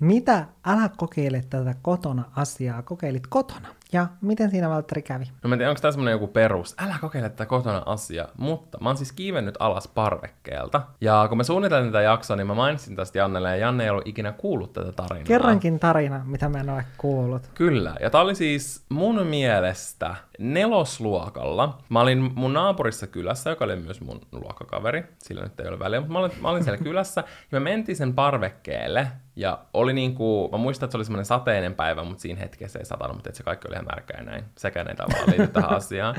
[0.00, 3.68] Mitä älä kokeile tätä kotona asiaa kokeilit kotona?
[3.92, 5.24] Ja miten siinä Valtteri kävi?
[5.42, 8.78] No mä en tiedä, onko tämä semmonen joku perus, älä kokeile tätä kotona asia, mutta
[8.80, 10.82] mä oon siis kiivennyt alas parvekkeelta.
[11.00, 14.06] Ja kun mä suunnitelin tätä jaksoa, niin mä mainitsin tästä Jannelle, ja Janne ei ollut
[14.06, 15.24] ikinä kuullut tätä tarinaa.
[15.24, 17.50] Kerrankin tarina, mitä mä en ole kuullut.
[17.54, 21.78] Kyllä, ja tää oli siis mun mielestä nelosluokalla.
[21.88, 26.00] Mä olin mun naapurissa kylässä, joka oli myös mun luokkakaveri, sillä nyt ei ole väliä,
[26.00, 30.48] mutta mä olin, mä olin siellä kylässä, ja me mentiin sen parvekkeelle, ja oli niinku,
[30.52, 33.42] mä muistan, että se oli semmoinen sateinen päivä, mutta siinä hetkessä ei satanut, mutta se
[33.42, 34.44] kaikki oli märkä ja näin.
[34.58, 36.14] Sekään ei tavallaan liity tähän asiaan.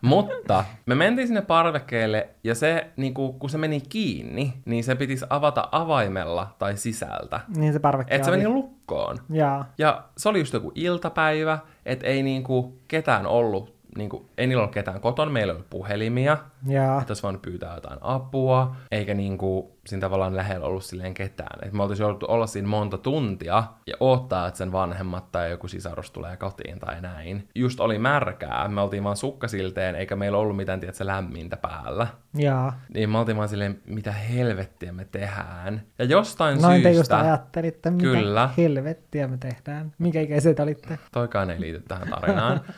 [0.00, 4.94] Mutta me mentiin sinne parvekkeelle ja se, niin kuin, kun se meni kiinni, niin se
[4.94, 7.40] pitisi avata avaimella tai sisältä.
[7.56, 9.18] Niin se parvekki Että se meni lukkoon.
[9.30, 9.72] Jaa.
[9.78, 14.74] Ja se oli just joku iltapäivä, että ei niinku ketään ollut, niinku, ei niillä ollut
[14.74, 17.00] ketään kotona, meillä ei ollut puhelimia, Jaa.
[17.00, 21.58] että olisi voinut pyytää jotain apua, eikä niinku siinä tavallaan lähellä ollut silleen ketään.
[21.62, 25.68] Et me oltaisiin jouduttu olla siinä monta tuntia ja odottaa, että sen vanhemmat tai joku
[25.68, 27.48] sisarus tulee kotiin tai näin.
[27.54, 32.06] Just oli märkää, me oltiin vaan sukkasilteen, eikä meillä ollut mitään, tiedätkö, lämmintä päällä.
[32.34, 32.80] Jaa.
[32.94, 35.82] Niin me oltiin vaan silleen, mitä helvettiä me tehdään.
[35.98, 37.18] Ja jostain Noin te just syystä...
[37.18, 38.50] ajattelitte, mitä Kyllä.
[38.56, 39.92] helvettiä me tehdään.
[39.98, 40.98] Minkä ikäiset olitte?
[41.12, 42.60] toikaan ei liity tähän tarinaan.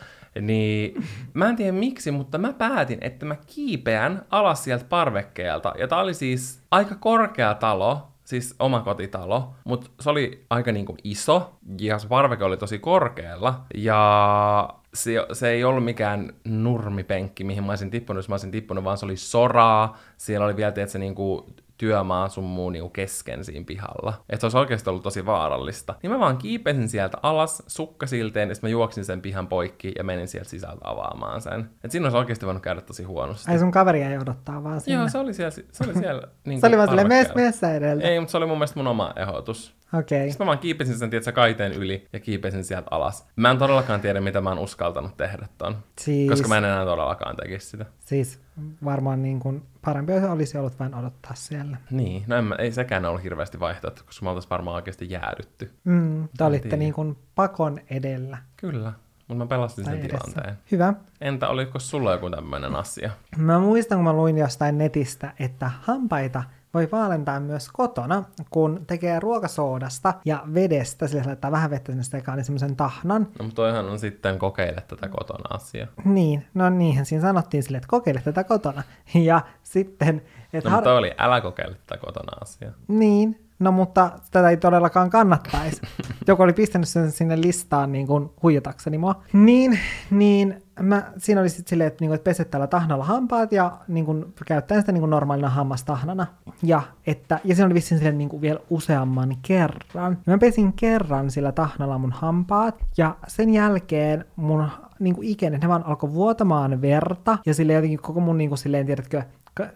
[0.41, 1.03] Niin
[1.33, 5.73] mä en tiedä miksi, mutta mä päätin, että mä kiipeän alas sieltä parvekkeelta.
[5.79, 10.97] Ja tää oli siis aika korkea talo, siis oma kotitalo, mutta se oli aika niinku
[11.03, 13.65] iso ja se parveke oli tosi korkealla.
[13.75, 18.83] Ja se, se ei ollut mikään nurmipenkki, mihin mä olisin tippunut, jos mä olisin tippunut,
[18.83, 19.97] vaan se oli soraa.
[20.17, 24.13] Siellä oli vielä, tiedätkö, niinku työmaa sun muu niinku kesken siinä pihalla.
[24.29, 25.95] Että se olisi oikeasti ollut tosi vaarallista.
[26.03, 30.03] Niin mä vaan kiipesin sieltä alas sukkasilteen, ja sitten mä juoksin sen pihan poikki ja
[30.03, 31.69] menin sieltä sisältä avaamaan sen.
[31.83, 33.51] Et siinä olisi oikeasti voinut käydä tosi huonosti.
[33.51, 34.99] Ai sun kaveri ei odottaa vaan sinne.
[34.99, 38.07] Joo, se oli siellä, se oli siellä niin se oli vaan silleen, mees, meessä edeltä.
[38.07, 39.75] Ei, mutta se oli mun mielestä mun oma ehdotus.
[39.99, 40.29] Okei.
[40.29, 43.27] Sitten mä vaan kiipesin sen, tiedätkö, kaiteen yli ja kiipesin sieltä alas.
[43.35, 45.75] Mä en todellakaan tiedä, mitä mä oon uskaltanut tehdä ton.
[45.99, 47.85] Siis, Koska mä en enää todellakaan tekisi sitä.
[47.99, 48.41] siis
[48.85, 51.77] varmaan niin kuin parempi olisi ollut vain odottaa siellä.
[51.91, 55.71] Niin, no en mä, ei sekään ollut hirveästi vaihtoehto, koska me oltaisiin varmaan oikeasti jäädytty.
[55.83, 58.37] Mm, te olitte niin kuin pakon edellä.
[58.57, 58.93] Kyllä,
[59.27, 60.17] mutta mä pelastin sen edessä.
[60.17, 60.57] tilanteen.
[60.71, 60.93] Hyvä.
[61.21, 63.11] Entä oliko sulla joku tämmöinen asia?
[63.37, 66.43] Mä muistan, kun mä luin jostain netistä, että hampaita
[66.73, 72.03] voi vaalentaa myös kotona, kun tekee ruokasoodasta ja vedestä, sillä se laittaa vähän vettä sinne
[72.03, 73.21] sekaan, niin semmoisen tahnan.
[73.21, 75.87] No, mutta toihan on sitten kokeile tätä kotona asia.
[76.05, 78.83] Niin, no niinhän siinä sanottiin sille, että kokeile tätä kotona.
[79.13, 80.21] Ja sitten,
[80.53, 82.71] että No, mutta toi oli älä kokeile tätä kotona asia.
[82.87, 85.81] Niin, no mutta tätä ei todellakaan kannattaisi.
[86.27, 89.23] Joku oli pistänyt sen sinne listaan niin kuin huijatakseni mua.
[89.33, 89.79] Niin,
[90.11, 93.77] niin mä, siinä oli sitten silleen, että, niin kuin, että peset tällä tahnalla hampaat ja
[93.87, 96.27] niin kuin, käyttäen sitä niin kuin normaalina hammastahnana.
[96.63, 100.17] Ja, että, ja siinä oli vissiin silleen, niin kuin vielä useamman kerran.
[100.27, 104.67] Ja mä pesin kerran sillä tahnalla mun hampaat ja sen jälkeen mun
[104.99, 108.57] niin kuin ikenä, ne vaan alkoi vuotamaan verta ja sille jotenkin koko mun niin kuin,
[108.57, 109.21] silleen, tiedätkö,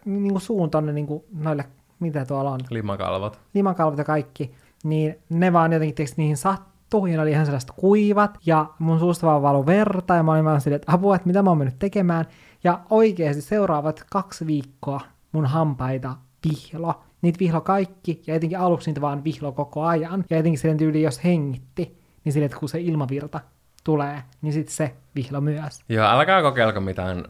[0.05, 1.65] niin kuin suun tonne niin kuin, noille,
[1.99, 3.39] mitä tuolla on, Limakalvot.
[3.53, 4.51] limakalvot ja kaikki,
[4.83, 8.99] niin ne vaan jotenkin tiiäks, niihin sattuu, ja ne oli ihan sellaista kuivat, ja mun
[8.99, 11.57] suusta vaan valu verta, ja mä olin vaan silleen, että apua, että mitä mä oon
[11.57, 12.25] mennyt tekemään,
[12.63, 16.15] ja oikeasti seuraavat kaksi viikkoa mun hampaita
[16.49, 17.03] vihlo.
[17.21, 21.01] Niitä vihlo kaikki, ja etenkin aluksi niitä vaan vihlo koko ajan, ja etenkin silleen tyyli,
[21.01, 23.39] jos hengitti, niin silleen, että kun se ilmavirta
[23.83, 25.79] tulee, niin sitten se vihlo myös.
[25.89, 27.25] Joo, älkää kokeilko mitään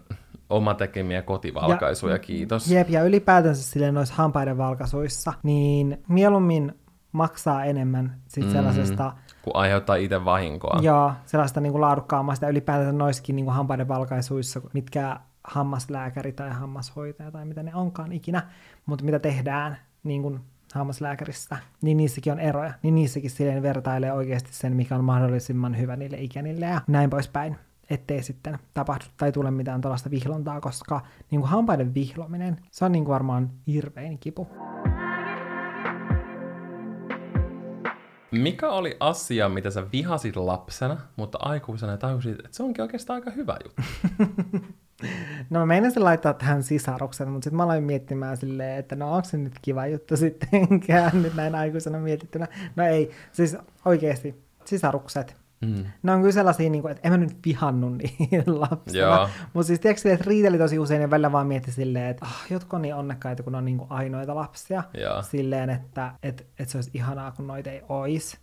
[0.49, 2.72] oma tekemiä kotivalkaisuja, Ja- kiitos.
[2.72, 6.74] Jep, ja ylipäätänsä silleen noissa hampaiden valkaisuissa, niin mieluummin
[7.12, 8.51] maksaa enemmän sit Mm.
[8.51, 9.14] sellaisesta,
[9.48, 10.80] Kun aiheuttaa itse vahinkoa.
[10.82, 17.45] ja sellaista niin laadukkaammasta, ja ylipäätänsä noissakin niin hampaiden valkaisuissa, mitkä hammaslääkäri tai hammashoitaja tai
[17.45, 18.43] mitä ne onkaan ikinä,
[18.86, 20.39] mutta mitä tehdään niin kuin
[20.74, 22.74] hammaslääkäristä, niin niissäkin on eroja.
[22.84, 27.56] Niin niissäkin silleen vertailee oikeasti sen, mikä on mahdollisimman hyvä niille ikänille ja näin poispäin
[27.89, 32.91] ettei sitten tapahdu tai tule mitään tuollaista vihlontaa, koska niin kuin hampaiden vihlominen, se on
[32.91, 34.48] niin kuin varmaan hirvein kipu.
[38.32, 43.32] Mikä oli asia, mitä sä vihasit lapsena, mutta aikuisena tajusit, että se onkin oikeastaan aika
[43.32, 43.82] hyvä juttu?
[45.49, 49.30] No mä meinasin laittaa tähän sisaruksen, mutta sitten mä aloin miettimään silleen, että no onko
[49.30, 52.47] se nyt kiva juttu sittenkään nyt näin aikuisena mietittynä.
[52.75, 55.36] No ei, siis oikeasti sisarukset.
[55.62, 55.86] Mm.
[56.03, 59.30] Ne on kyllä sellaisia, niin kuin, että en mä nyt vihannut niitä lapsena.
[59.53, 62.74] Mutta siis tiedätkö, että riiteli tosi usein ja välillä vaan mietti silleen, että ah, jotkut
[62.74, 64.84] on niin onnekkaita, kun on niin kuin ainoita lapsia.
[64.93, 65.22] Joo.
[65.22, 68.38] Silleen, että et, et se olisi ihanaa, kun noita ei olisi.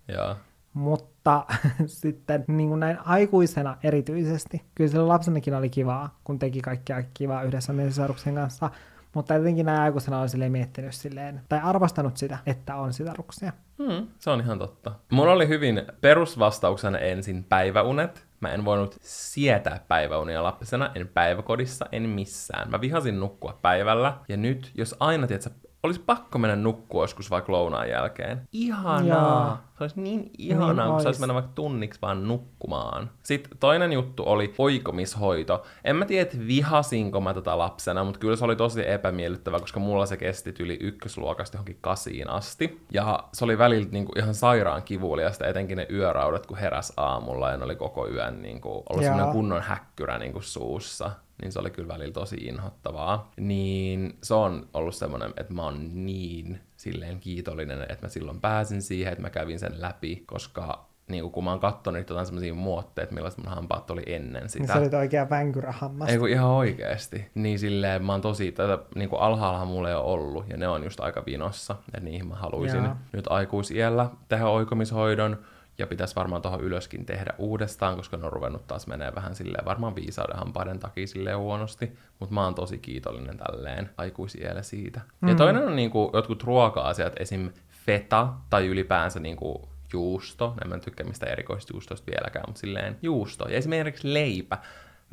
[0.73, 1.45] Mutta
[1.87, 7.43] sitten niin kuin näin aikuisena erityisesti, kyllä sillä lapsenakin oli kivaa, kun teki kaikkea kivaa
[7.43, 7.93] yhdessä meidän
[8.35, 8.71] kanssa,
[9.15, 13.53] mutta jotenkin näin aikuisena oli silleen miettinyt silleen, tai arvostanut sitä, että on sisaruksia.
[13.79, 14.93] Mm, se on ihan totta.
[15.11, 18.27] Mulla oli hyvin perusvastauksena ensin päiväunet.
[18.41, 22.71] Mä en voinut sietää päiväunia lapsena, en päiväkodissa, en missään.
[22.71, 25.53] Mä vihasin nukkua päivällä, ja nyt, jos aina, tiedät,
[25.85, 28.49] olisi pakko mennä nukkua joskus vaikka lounaan jälkeen.
[28.53, 29.03] Ihanaa!
[29.03, 29.65] Jaa.
[29.79, 31.21] Se olisi niin ihanaa, Niin kun saisi ois.
[31.21, 33.11] mennä vaikka tunniksi vaan nukkumaan.
[33.23, 35.63] Sitten toinen juttu oli oikomishoito.
[35.85, 39.81] En mä tiedä, että vihasinko mä tätä lapsena, mutta kyllä se oli tosi epämiellyttävää, koska
[39.81, 42.81] mulla se kesti yli ykkösluokasta johonkin kasiin asti.
[42.93, 47.57] Ja se oli välillä niinku ihan sairaan kivuliasta, etenkin ne yöraudat, kun heräs aamulla ja
[47.57, 51.11] ne oli koko yön niinku, ollut semmoinen kunnon häkkyrä niinku suussa.
[51.43, 53.33] Niin se oli kyllä välillä tosi inhottavaa.
[53.41, 58.83] Niin se on ollut semmoinen, että mä oon niin silleen kiitollinen, että mä silloin pääsin
[58.83, 63.15] siihen, että mä kävin sen läpi, koska niin kun mä oon kattonut jotain semmoisia muotteita,
[63.15, 64.65] millaiset mun hampaat oli ennen sitä.
[64.65, 66.09] Niin se oli oikea vänkyrähammas.
[66.09, 67.31] Ei kun ihan oikeesti.
[67.35, 70.69] Niin silleen mä oon tosi, tätä niin kuin alhaallahan mulla ei ole ollut, ja ne
[70.69, 72.97] on just aika vinossa, että niihin mä haluaisin Joo.
[73.13, 75.39] nyt aikuisiellä tehdä oikomishoidon,
[75.79, 79.65] ja pitäisi varmaan tuohon ylöskin tehdä uudestaan, koska ne on ruvennut taas menee vähän silleen,
[79.65, 85.01] varmaan viisauden hampaiden takia silleen huonosti, mutta mä oon tosi kiitollinen tälleen aikuisiellä siitä.
[85.21, 85.29] Mm.
[85.29, 87.51] Ja toinen on niinku jotkut ruoka-asiat, esim.
[87.87, 93.49] feta tai ylipäänsä niinku juusto, en mä tykkää mistä erikoisjuustosta vieläkään, mutta silleen juusto.
[93.49, 94.59] Ja esimerkiksi leipä.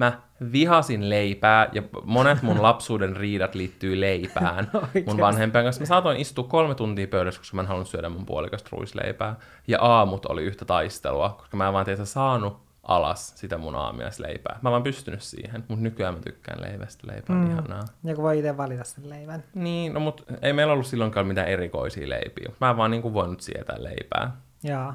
[0.01, 0.21] Mä
[0.51, 5.21] vihasin leipää ja monet mun lapsuuden riidat liittyy leipään mun Oikeesti?
[5.21, 5.81] vanhempien kanssa.
[5.81, 9.35] Mä saatoin istua kolme tuntia pöydässä, koska mä en halunnut syödä mun puolikasta ruisleipää.
[9.67, 14.59] Ja aamut oli yhtä taistelua, koska mä en vaan tiedä saanut alas sitä mun aamiaisleipää.
[14.61, 17.07] Mä en vaan pystynyt siihen, mutta nykyään mä tykkään leivästä.
[17.07, 17.51] Leipä on mm.
[17.51, 17.83] ihanaa.
[18.03, 19.43] Joku voi itse valita sen leivän.
[19.53, 22.51] Niin, no mut ei meillä ollut silloinkaan mitään erikoisia leipiä.
[22.61, 24.31] Mä en vaan niinku voinut sietää leipää.
[24.63, 24.93] Joo.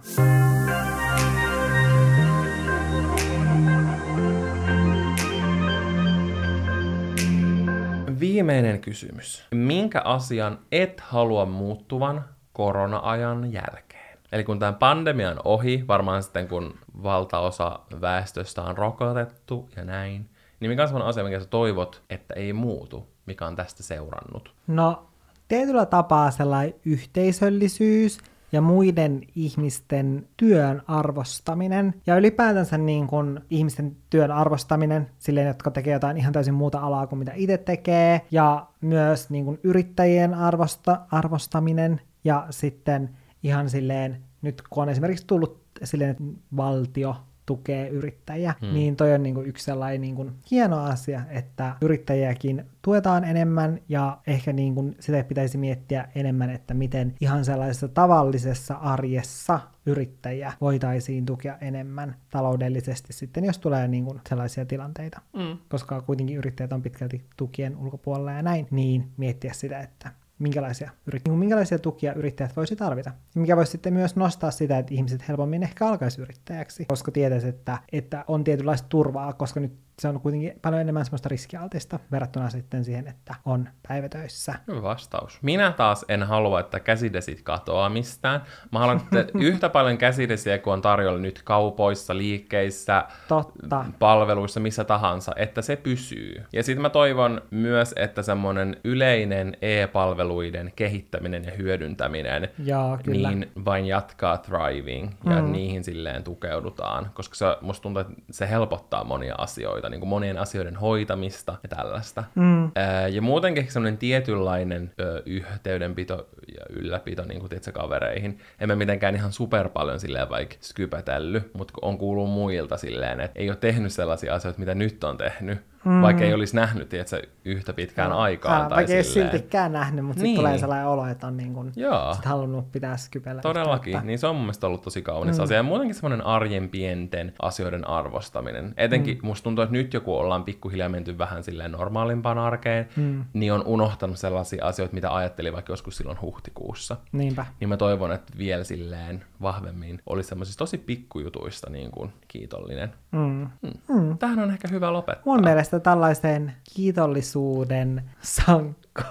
[8.37, 9.47] Viimeinen kysymys.
[9.55, 14.18] Minkä asian et halua muuttuvan korona-ajan jälkeen?
[14.32, 20.30] Eli kun tämä pandemia on ohi, varmaan sitten kun valtaosa väestöstä on rokotettu ja näin,
[20.61, 24.55] niin mikä on sellainen asia, minkä sä toivot, että ei muutu, mikä on tästä seurannut?
[24.66, 25.07] No,
[25.49, 28.18] tietyllä tapaa sellainen yhteisöllisyys
[28.53, 31.94] ja muiden ihmisten työn arvostaminen.
[32.07, 37.07] Ja ylipäätänsä niin kuin ihmisten työn arvostaminen, silleen, jotka tekee jotain ihan täysin muuta alaa
[37.07, 42.01] kuin mitä itse tekee, ja myös niin kuin yrittäjien arvosta, arvostaminen.
[42.24, 43.11] Ja sitten
[43.42, 46.24] ihan silleen, nyt kun on esimerkiksi tullut silleen, että
[46.57, 47.16] valtio
[47.47, 48.74] tukee yrittäjiä, hmm.
[48.74, 54.53] niin toi on niinku yksi sellainen niinku hieno asia, että yrittäjiäkin tuetaan enemmän ja ehkä
[54.53, 62.16] niinku sitä pitäisi miettiä enemmän, että miten ihan sellaisessa tavallisessa arjessa yrittäjiä voitaisiin tukea enemmän
[62.30, 65.20] taloudellisesti sitten, jos tulee niinku sellaisia tilanteita.
[65.36, 65.59] Mm.
[65.68, 70.91] Koska kuitenkin yrittäjät on pitkälti tukien ulkopuolella ja näin, niin miettiä sitä, että minkälaisia,
[71.24, 73.11] niin minkälaisia tukia yrittäjät voisi tarvita.
[73.34, 77.78] Mikä voisi sitten myös nostaa sitä, että ihmiset helpommin ehkä alkaisi yrittäjäksi, koska tietäisi, että,
[77.93, 82.84] että on tietynlaista turvaa, koska nyt se on kuitenkin paljon enemmän semmoista riskialtista verrattuna sitten
[82.84, 84.55] siihen, että on päivätöissä.
[84.68, 85.38] Hyvä vastaus.
[85.42, 88.42] Minä taas en halua, että käsidesit katoaa mistään.
[88.72, 93.84] Mä haluan, että yhtä paljon käsidesiä kuin on tarjolla nyt kaupoissa, liikkeissä, Totta.
[93.99, 96.44] palveluissa, missä tahansa, että se pysyy.
[96.53, 103.30] Ja sitten mä toivon myös, että semmoinen yleinen e-palveluiden kehittäminen ja hyödyntäminen Joo, kyllä.
[103.30, 105.53] niin vain jatkaa thriving ja Mm.
[105.53, 110.39] niihin silleen tukeudutaan, koska se, musta tuntuu, että se helpottaa monia asioita, niin kuin monien
[110.39, 112.24] asioiden hoitamista ja tällaista.
[112.34, 112.70] Mm.
[112.74, 116.28] Ää, ja muutenkin semmoinen tietynlainen ö, yhteydenpito
[116.59, 118.39] ja ylläpito niin kuin tiedätkö, kavereihin.
[118.61, 123.41] En mä mitenkään ihan super paljon silleen vaikka skypätellyt, mutta on kuullut muilta silleen, että
[123.41, 126.03] ei ole tehnyt sellaisia asioita, mitä nyt on tehnyt, mm.
[126.03, 128.62] vaikka ei olisi nähnyt tiedätkö, yhtä pitkään aikaan.
[128.62, 130.37] Ää, tai vaikka ei siltikään nähnyt, mutta Niin.
[130.37, 131.72] sitten tulee sellainen olo, että on niin kuin
[132.14, 133.43] sit halunnut pitää skypellä.
[133.43, 134.07] Todellakin, yhteyttä.
[134.07, 135.43] niin se on mun mielestä ollut tosi kaunis mm.
[135.45, 135.57] asia.
[135.57, 138.74] Ja muutenkin semmoinen arjen pienten asioiden arvostaminen.
[138.76, 139.26] Etenkin mm.
[139.26, 143.24] musta tuntuu, että nyt joku ollaan pikkuhiljaa menty vähän silleen normaalimpaan arkeen, mm.
[143.32, 146.97] niin on unohtanut sellaisia asioita, mitä ajattelin vaikka joskus silloin huhtikuussa.
[147.12, 147.47] Niinpä.
[147.61, 152.93] Niin mä toivon, että vielä silleen vahvemmin olisi semmoisista tosi pikkujutuista niin kuin kiitollinen.
[153.12, 153.47] Mm.
[153.89, 154.18] Mm.
[154.18, 155.22] Tähän on ehkä hyvä lopettaa.
[155.24, 159.02] Mun mielestä tällaisen kiitollisuuden sankko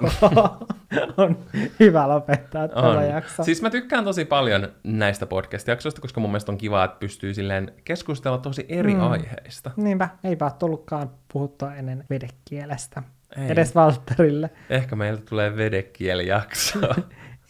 [1.18, 1.38] on
[1.80, 3.08] hyvä lopettaa On.
[3.10, 3.44] jakso.
[3.44, 7.74] Siis mä tykkään tosi paljon näistä podcast-jaksoista, koska mun mielestä on kiva, että pystyy silleen
[7.84, 9.12] keskustella tosi eri mm.
[9.12, 9.72] aiheista.
[9.76, 13.04] Niinpä, eipä ole tullutkaan puhuttua ennen vedekielestä.
[13.38, 13.52] Ei.
[13.52, 14.50] Edes Valtterille.
[14.70, 16.80] Ehkä meiltä tulee vedekielijakso.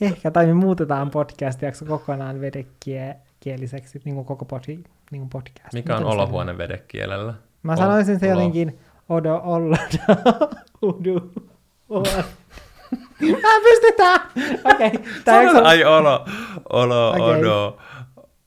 [0.01, 4.80] Ehkä, tai me muutetaan podcast-jakso kokonaan vedekieliseksi, niin kuin koko podi,
[5.11, 5.74] niin kuin podcast.
[5.74, 7.34] Mikä on Miten olohuone vedekielellä?
[7.63, 8.34] Mä sanoisin se Olo.
[8.34, 8.80] jotenkin
[9.10, 9.78] odo olla
[10.82, 11.32] udu.
[13.22, 14.22] Mä pystytään!
[14.64, 16.26] Okei, okay, Sano, ai olo,
[16.70, 17.78] olo, odo.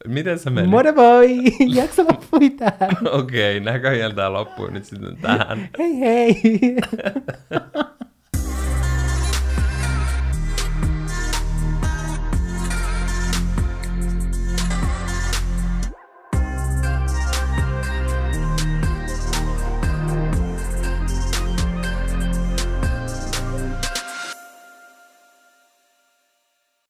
[0.07, 0.69] Miten se meni?
[0.69, 1.39] Moro moi!
[1.77, 2.91] Jakso loppui tähän.
[3.13, 5.69] Okei, näköjään tää loppuu nyt sitten tähän.
[5.79, 6.43] Hei hei!